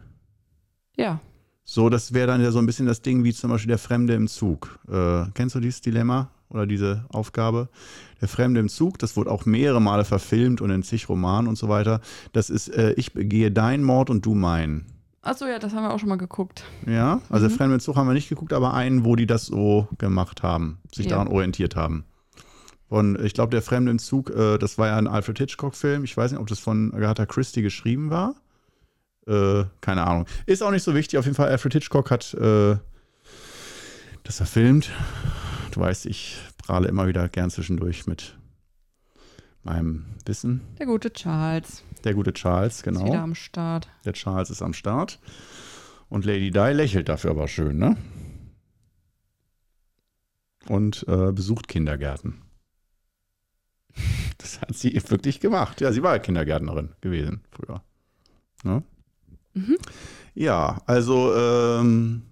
[0.97, 1.21] Ja.
[1.63, 4.15] So, das wäre dann ja so ein bisschen das Ding wie zum Beispiel der Fremde
[4.15, 4.81] im Zug.
[4.91, 7.69] Äh, kennst du dieses Dilemma oder diese Aufgabe?
[8.21, 11.57] Der Fremde im Zug, das wurde auch mehrere Male verfilmt und in zig Romanen und
[11.57, 12.01] so weiter.
[12.33, 14.87] Das ist, äh, ich begehe deinen Mord und du meinen.
[15.23, 16.65] Achso, ja, das haben wir auch schon mal geguckt.
[16.87, 17.51] Ja, also Mhm.
[17.53, 20.79] Fremde im Zug haben wir nicht geguckt, aber einen, wo die das so gemacht haben,
[20.93, 21.13] sich Ja.
[21.13, 22.05] daran orientiert haben.
[22.89, 26.05] Von, ich glaube, der Fremde im Zug, äh, das war ja ein Alfred Hitchcock-Film.
[26.05, 28.35] Ich weiß nicht, ob das von Agatha Christie geschrieben war.
[29.27, 30.27] Äh, keine Ahnung.
[30.47, 31.19] Ist auch nicht so wichtig.
[31.19, 32.77] Auf jeden Fall, Alfred Hitchcock hat äh,
[34.23, 34.91] das verfilmt.
[35.71, 38.37] Du weißt, ich prahle immer wieder gern zwischendurch mit
[39.63, 40.61] meinem Wissen.
[40.79, 43.15] Der gute Charles Der gute Charles, ist wieder genau.
[43.15, 43.89] am Start.
[44.05, 45.19] Der Charles ist am Start.
[46.09, 47.97] Und Lady Di lächelt dafür aber schön, ne?
[50.69, 52.44] Und äh, besucht Kindergärten.
[54.39, 55.81] Das hat sie wirklich gemacht.
[55.81, 57.83] Ja, sie war ja Kindergärtnerin gewesen früher.
[58.63, 58.83] Ne?
[59.55, 59.77] Mhm.
[60.35, 62.23] Ja, also ähm,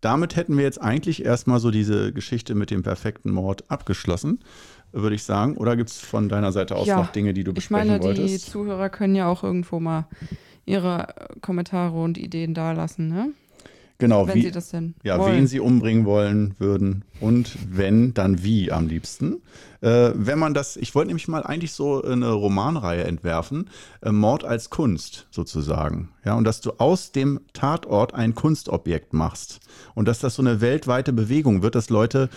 [0.00, 4.40] damit hätten wir jetzt eigentlich erstmal so diese Geschichte mit dem perfekten Mord abgeschlossen,
[4.92, 5.56] würde ich sagen.
[5.56, 8.00] Oder gibt es von deiner Seite aus Ja, noch Dinge, die du Ich besprechen meine,
[8.00, 8.50] die wolltest?
[8.50, 10.08] Zuhörer können ja auch irgendwo mal
[10.64, 11.08] ihre
[11.40, 13.32] Kommentare und Ideen dalassen, ne?
[14.02, 15.36] Genau, Wenn wie, sie das denn Ja, wollen.
[15.36, 19.40] wen sie umbringen wollen würden und wenn, dann wie am liebsten.
[19.80, 24.44] Äh, wenn man das, ich wollte nämlich mal eigentlich so eine Romanreihe entwerfen, äh, Mord
[24.44, 26.08] als Kunst sozusagen.
[26.24, 29.60] Ja, und dass du aus dem Tatort ein Kunstobjekt machst
[29.94, 32.28] und dass das so eine weltweite Bewegung wird, dass Leute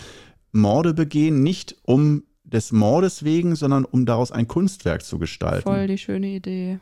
[0.52, 5.62] Morde begehen, nicht um des Mordes wegen, sondern um daraus ein Kunstwerk zu gestalten.
[5.62, 6.78] Voll die schöne Idee.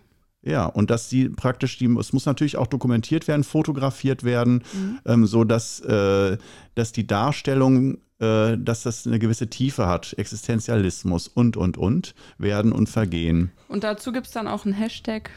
[0.46, 4.98] Ja, und dass die praktisch, die, es muss natürlich auch dokumentiert werden, fotografiert werden, Mhm.
[5.06, 6.36] ähm, so dass, äh,
[6.74, 12.72] dass die Darstellung, äh, dass das eine gewisse Tiefe hat, Existenzialismus und, und, und, werden
[12.72, 13.52] und vergehen.
[13.68, 15.30] Und dazu gibt es dann auch einen Hashtag,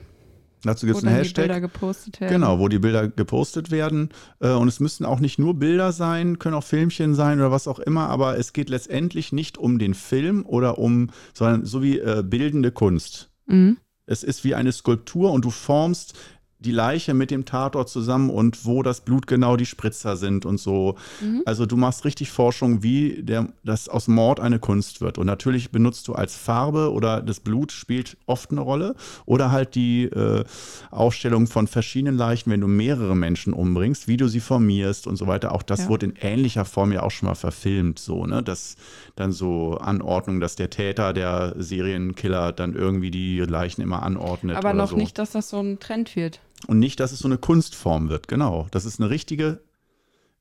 [0.63, 1.61] Dazu gibt es einen die Bilder Hashtag.
[1.71, 2.33] gepostet werden.
[2.33, 4.09] Genau, wo die Bilder gepostet werden.
[4.41, 7.67] Äh, und es müssen auch nicht nur Bilder sein, können auch Filmchen sein oder was
[7.67, 11.99] auch immer, aber es geht letztendlich nicht um den Film oder um, sondern so wie
[11.99, 13.29] äh, bildende Kunst.
[13.45, 13.77] Mhm.
[14.07, 16.17] Es ist wie eine Skulptur und du formst
[16.59, 20.59] die Leiche mit dem Tatort zusammen und wo das Blut genau die Spritzer sind und
[20.59, 20.95] so.
[21.21, 21.43] Mhm.
[21.45, 25.19] Also du machst richtig Forschung, wie der, das aus Mord eine Kunst wird.
[25.19, 28.95] Und natürlich benutzt du als Farbe oder das Blut spielt oft eine Rolle.
[29.25, 30.43] Oder halt die äh,
[30.89, 35.27] Aufstellung von verschiedenen Leichen, wenn du mehrere Menschen umbringst, wie du sie formierst und so
[35.27, 35.53] weiter.
[35.53, 35.89] Auch das Ja.
[35.89, 38.41] wurde in ähnlicher Form ja auch schon mal verfilmt, so, ne?
[38.41, 38.77] Das
[39.15, 44.57] dann so Anordnung, dass der Täter, der Serienkiller, dann irgendwie die Leichen immer anordnet.
[44.57, 44.95] Aber noch so.
[44.97, 46.39] nicht, dass das so ein Trend wird.
[46.65, 48.67] Und nicht, dass es so eine Kunstform wird, genau.
[48.71, 49.61] Dass es eine richtige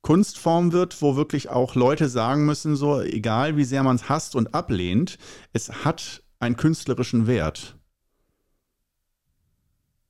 [0.00, 4.34] Kunstform wird, wo wirklich auch Leute sagen müssen, so, egal wie sehr man es hasst
[4.34, 5.18] und ablehnt,
[5.52, 7.76] es hat einen künstlerischen Wert.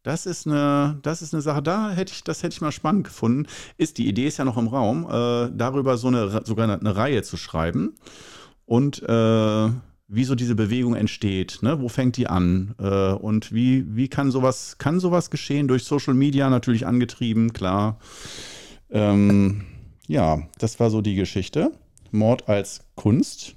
[0.03, 3.05] Das ist eine, das ist eine Sache, da hätte ich, das hätte ich mal spannend
[3.05, 3.49] gefunden.
[3.77, 7.25] Ist, die Idee ist ja noch im Raum, äh, darüber so eine, sogar eine, Reihe
[7.25, 7.95] zu schreiben.
[8.67, 9.71] Und äh,
[10.09, 11.81] wie so diese Bewegung entsteht, ne?
[11.81, 16.15] wo fängt die an äh, und wie, wie kann sowas, kann sowas geschehen durch Social
[16.15, 17.99] Media natürlich angetrieben, klar.
[18.91, 19.63] Ähm,
[20.07, 21.73] ja, das war so die Geschichte.
[22.13, 23.57] Mord als Kunst,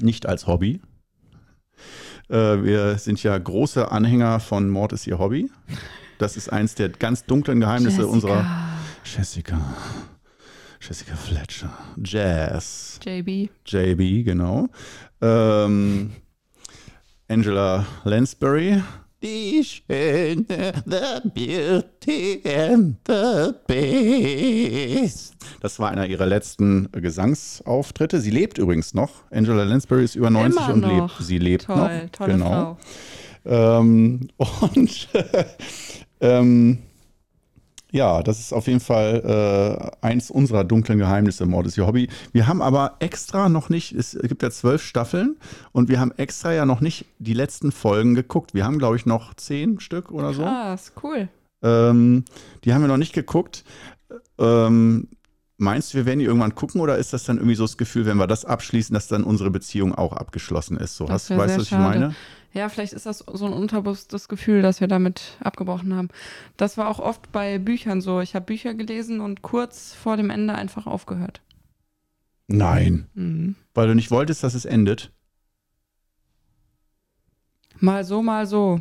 [0.00, 0.80] nicht als Hobby.
[2.28, 5.50] Äh, wir sind ja große Anhänger von Mord ist ihr Hobby.
[6.18, 8.12] Das ist eins der ganz dunklen Geheimnisse Jessica.
[8.12, 8.46] unserer
[9.04, 9.60] Jessica.
[10.80, 11.70] Jessica Fletcher.
[12.02, 13.00] Jazz.
[13.04, 13.50] JB.
[13.66, 14.68] JB, genau.
[15.24, 16.10] Ähm,
[17.28, 18.82] Angela Lansbury.
[19.22, 20.44] Die Schöne,
[20.84, 25.32] the beauty and the beast.
[25.62, 28.20] Das war einer ihrer letzten Gesangsauftritte.
[28.20, 29.22] Sie lebt übrigens noch.
[29.30, 31.18] Angela Lansbury ist über 90 Immer und noch.
[31.18, 31.26] lebt.
[31.26, 32.10] Sie lebt Toll, noch.
[32.10, 32.76] tolle genau.
[33.46, 33.80] Frau.
[33.80, 34.28] Ähm,
[34.74, 35.08] und
[36.20, 36.78] ähm,
[37.94, 42.08] ja, das ist auf jeden Fall äh, eins unserer dunklen Geheimnisse, Mord ist ihr Hobby.
[42.32, 45.36] Wir haben aber extra noch nicht, es gibt ja zwölf Staffeln
[45.70, 48.52] und wir haben extra ja noch nicht die letzten Folgen geguckt.
[48.52, 50.42] Wir haben, glaube ich, noch zehn Stück oder so.
[50.42, 51.28] Krass, cool.
[51.62, 52.24] Ähm,
[52.64, 53.64] die haben wir noch nicht geguckt.
[54.38, 55.06] Ähm,
[55.56, 58.06] meinst du, wir werden die irgendwann gucken oder ist das dann irgendwie so das Gefühl,
[58.06, 60.96] wenn wir das abschließen, dass dann unsere Beziehung auch abgeschlossen ist?
[60.96, 61.82] So, hast, weißt du, was ich schade.
[62.00, 62.14] meine?
[62.52, 66.08] Ja, vielleicht ist das so ein unterbewusstes Gefühl, dass wir damit abgebrochen haben.
[66.56, 68.20] Das war auch oft bei Büchern so.
[68.20, 71.40] Ich habe Bücher gelesen und kurz vor dem Ende einfach aufgehört.
[72.46, 73.56] Nein, Mhm.
[73.74, 75.10] weil du nicht wolltest, dass es endet.
[77.80, 78.80] Mal so, mal so.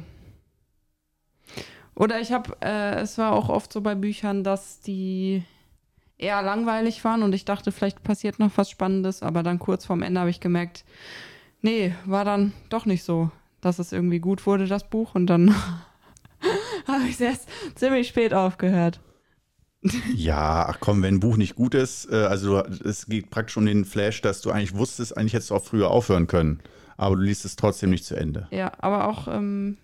[1.96, 5.44] Oder ich habe, äh, es war auch oft so bei Büchern, dass die
[6.24, 10.02] eher langweilig waren und ich dachte, vielleicht passiert noch was Spannendes, aber dann kurz vorm
[10.02, 10.86] Ende habe ich gemerkt,
[11.62, 13.30] nee, war dann doch nicht so,
[13.62, 15.16] dass es irgendwie gut wurde, das Buch.
[15.16, 15.54] Und dann
[16.88, 19.00] habe ich es erst ziemlich spät aufgehört.
[20.16, 23.66] Ja, ach komm, wenn ein Buch nicht gut ist, äh, also es geht praktisch um
[23.66, 26.62] den Flash, dass du eigentlich wusstest, eigentlich hättest du auch früher aufhören können.
[26.96, 28.48] Aber du liest es trotzdem nicht zu Ende.
[28.52, 29.78] Ja, aber auch, ähm,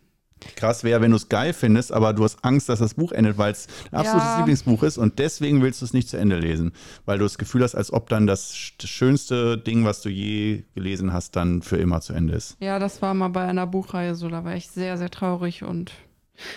[0.55, 3.37] Krass wäre, wenn du es geil findest, aber du hast Angst, dass das Buch endet,
[3.37, 4.37] weil es ein absolutes Ja.
[4.37, 6.71] Lieblingsbuch ist und deswegen willst du es nicht zu Ende lesen,
[7.05, 10.63] weil du das Gefühl hast, als ob dann das sch- schönste Ding, was du je
[10.75, 12.55] gelesen hast, dann für immer zu Ende ist.
[12.59, 15.91] ja, das war mal bei einer Buchreihe so, da war ich sehr, sehr traurig und,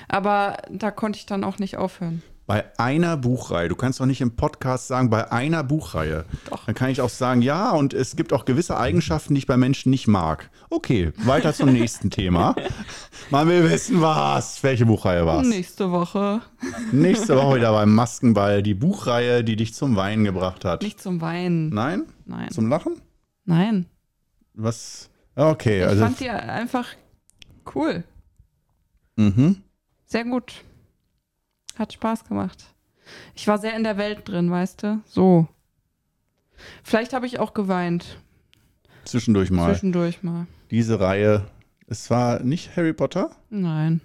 [0.09, 2.23] aber da konnte ich dann auch nicht aufhören.
[2.47, 6.25] Bei einer Buchreihe, du kannst doch nicht im Podcast sagen, bei einer Buchreihe.
[6.51, 6.67] Doch.
[6.67, 9.57] Dann kann ich auch sagen, ja, und es gibt auch gewisse Eigenschaften, die ich bei
[9.57, 10.51] Menschen nicht mag.
[10.69, 12.57] Okay, weiter zum nächsten Thema.
[13.31, 14.63] Man will wissen, was.
[14.65, 15.49] Welche Buchreihe war es?
[15.49, 16.41] Nächste Woche.
[16.91, 20.83] Nächste Woche wieder beim Maskenball, die Buchreihe, die dich zum Weinen gebracht hat.
[20.83, 21.69] Nicht zum Weinen.
[21.71, 22.05] Nein?
[22.27, 22.51] Nein.
[22.51, 23.01] Zum Lachen?
[23.45, 23.87] Nein.
[24.55, 25.11] Was?
[25.37, 26.03] Okay, Ich also.
[26.05, 26.87] fand die einfach
[27.75, 28.03] cool.
[29.17, 29.63] Mhm.
[30.07, 30.53] Sehr gut.
[31.83, 32.65] Hat Spaß gemacht.
[33.35, 35.01] Ich war sehr in der Welt drin, weißt du?
[35.05, 35.49] So.
[36.85, 38.19] Vielleicht habe ich auch geweint.
[39.05, 39.73] Zwischendurch mal.
[39.73, 40.47] Zwischendurch mal.
[40.71, 41.45] Diese Reihe.
[41.89, 43.33] Es war nicht Harry Potter.
[43.51, 44.01] Nein.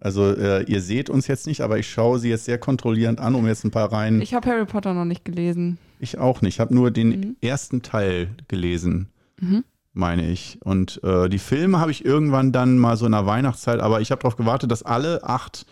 [0.00, 3.34] Also, äh, ihr seht uns jetzt nicht, aber ich schaue sie jetzt sehr kontrollierend an,
[3.34, 4.18] um jetzt ein paar Reihen.
[4.22, 5.76] Ich, Ich habe Harry Potter noch nicht gelesen.
[6.18, 6.54] auch nicht.
[6.54, 7.36] Ich habe nur den Mhm.
[7.40, 9.08] ersten Teil gelesen,
[9.40, 9.64] Mhm.
[9.92, 10.60] meine ich.
[10.62, 14.12] Und äh, die Filme habe ich irgendwann dann mal so in der Weihnachtszeit, aber ich
[14.12, 15.66] habe darauf gewartet, dass alle acht.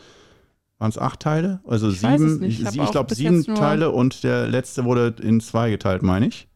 [0.79, 1.61] Waren es acht Teile?
[1.67, 5.71] Also Ich sieben, ich, Ich ich glaube sieben Teile und der letzte wurde in zwei
[5.71, 6.49] geteilt, meine ich.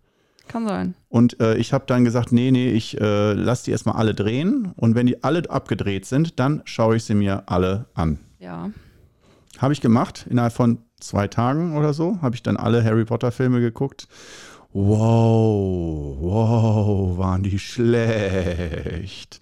[0.46, 0.94] Kann sein.
[1.08, 4.72] Und äh, ich habe dann gesagt, nee, nee, ich äh, lasse die erstmal alle drehen.
[4.76, 8.18] Und wenn die alle abgedreht sind, dann schaue ich sie mir alle an.
[8.40, 8.70] Ja.
[9.58, 10.26] Habe ich gemacht.
[10.28, 14.08] Innerhalb von zwei Tagen oder so habe ich dann alle Harry Potter-Filme geguckt.
[14.72, 19.40] Wow, wow, waren die schlecht.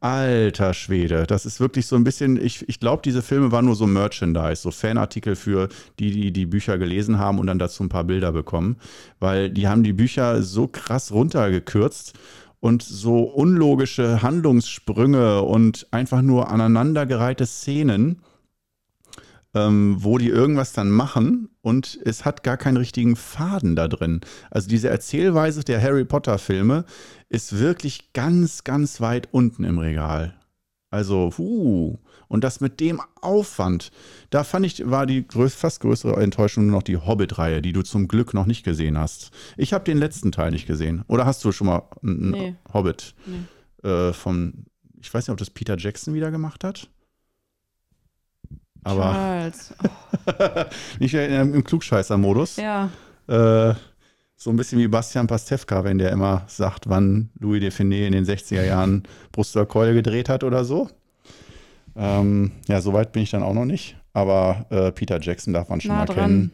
[0.00, 3.76] Alter Schwede, das ist wirklich so ein bisschen, ich, ich glaube, diese Filme waren nur
[3.76, 7.90] so Merchandise, so Fanartikel für die, die die Bücher gelesen haben und dann dazu ein
[7.90, 8.76] paar Bilder bekommen,
[9.18, 12.14] weil die haben die Bücher so krass runtergekürzt
[12.60, 18.22] und so unlogische Handlungssprünge und einfach nur aneinandergereihte Szenen,
[19.52, 24.20] ähm, wo die irgendwas dann machen und es hat gar keinen richtigen Faden da drin.
[24.50, 26.84] Also diese Erzählweise der Harry Potter Filme
[27.30, 30.34] ist wirklich ganz, ganz weit unten im Regal.
[30.90, 31.96] Also, huh.
[32.26, 33.90] Und das mit dem Aufwand,
[34.30, 37.82] da fand ich, war die größ, fast größere Enttäuschung nur noch die Hobbit-Reihe, die du
[37.82, 39.30] zum Glück noch nicht gesehen hast.
[39.56, 41.04] Ich habe den letzten Teil nicht gesehen.
[41.06, 42.54] Oder hast du schon mal einen Nee.
[42.74, 43.88] Hobbit Nee.
[43.88, 44.66] äh, von,
[45.00, 46.88] ich weiß nicht, ob das Peter Jackson wieder gemacht hat?
[48.82, 49.74] Aber Charles.
[50.26, 50.64] Oh,
[50.98, 52.56] nicht im, im Klugscheißer-Modus.
[52.56, 52.90] ja.
[53.28, 53.74] Äh,
[54.42, 58.24] so ein bisschen wie Bastian Pastewka, wenn der immer sagt, wann Louis Define in den
[58.24, 60.88] 60er Jahren Brüsseler Keule gedreht hat oder so.
[61.94, 63.98] Ähm, ja, so weit bin ich dann auch noch nicht.
[64.14, 66.16] Aber äh, Peter Jackson darf man schon Nah mal dran.
[66.16, 66.52] kennen.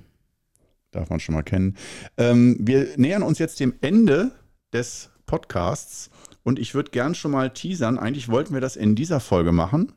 [0.90, 1.76] Darf man schon mal kennen.
[2.16, 4.32] Ähm, wir nähern uns jetzt dem Ende
[4.72, 6.10] des Podcasts
[6.42, 8.00] und ich würde gern schon mal teasern.
[8.00, 9.92] Eigentlich wollten wir das in dieser Folge machen.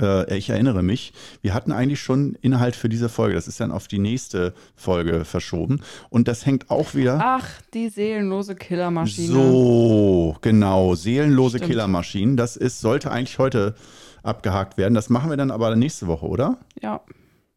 [0.00, 3.34] Äh, ich erinnere mich, wir hatten eigentlich schon Inhalt für diese Folge.
[3.34, 5.80] Das ist dann auf die nächste Folge verschoben.
[6.08, 7.20] Und das hängt auch wieder.
[7.22, 9.28] Ach, die seelenlose Killermaschine.
[9.28, 10.94] So, genau.
[10.94, 11.70] Seelenlose Stimmt.
[11.70, 12.36] Killermaschinen.
[12.36, 13.74] Das ist, sollte eigentlich heute
[14.22, 14.94] abgehakt werden.
[14.94, 16.58] Das machen wir dann aber nächste Woche, oder?
[16.80, 17.00] Ja.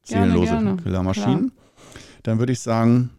[0.07, 0.77] Gerne, Seelenlose gerne.
[0.77, 1.51] Killermaschinen.
[2.23, 3.11] Dann würde ich sagen,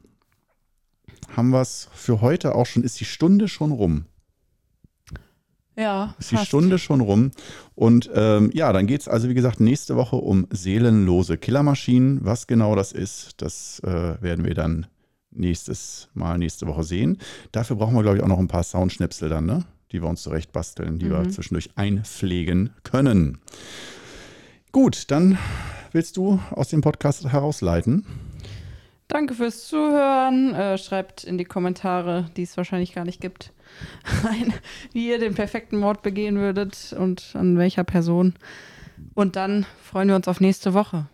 [1.36, 2.82] haben wir es für heute auch schon.
[2.82, 4.06] Ist die Stunde schon rum?
[5.76, 6.14] Ja.
[6.18, 6.48] Ist die fast.
[6.48, 7.32] Stunde schon rum.
[7.74, 12.20] Und ähm, ja, dann geht es also, wie gesagt, nächste Woche um seelenlose Killermaschinen.
[12.24, 14.86] Was genau das ist, das äh, werden wir dann
[15.30, 17.18] nächstes Mal, nächste Woche sehen.
[17.52, 19.64] Dafür brauchen wir, glaube ich, auch noch ein paar Soundschnipsel dann, ne?
[19.92, 21.30] die wir uns zurecht basteln, die wir Mhm.
[21.30, 23.38] zwischendurch einpflegen können.
[24.72, 25.38] Gut, dann
[25.92, 28.04] willst du aus dem Podcast herausleiten?
[29.08, 30.54] Danke fürs Zuhören.
[30.54, 33.52] Äh, schreibt in die Kommentare, die es wahrscheinlich gar nicht gibt,
[34.24, 34.54] rein,
[34.92, 38.34] wie ihr den perfekten Mord begehen würdet und an welcher Person.
[39.14, 41.06] Und dann freuen wir uns auf nächste Woche.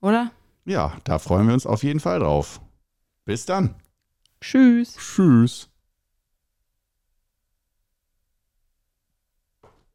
[0.00, 0.30] Oder?
[0.64, 2.60] Ja, da freuen wir uns auf jeden Fall drauf.
[3.24, 3.74] Bis dann.
[4.40, 4.96] Tschüss.
[4.96, 5.68] Tschüss.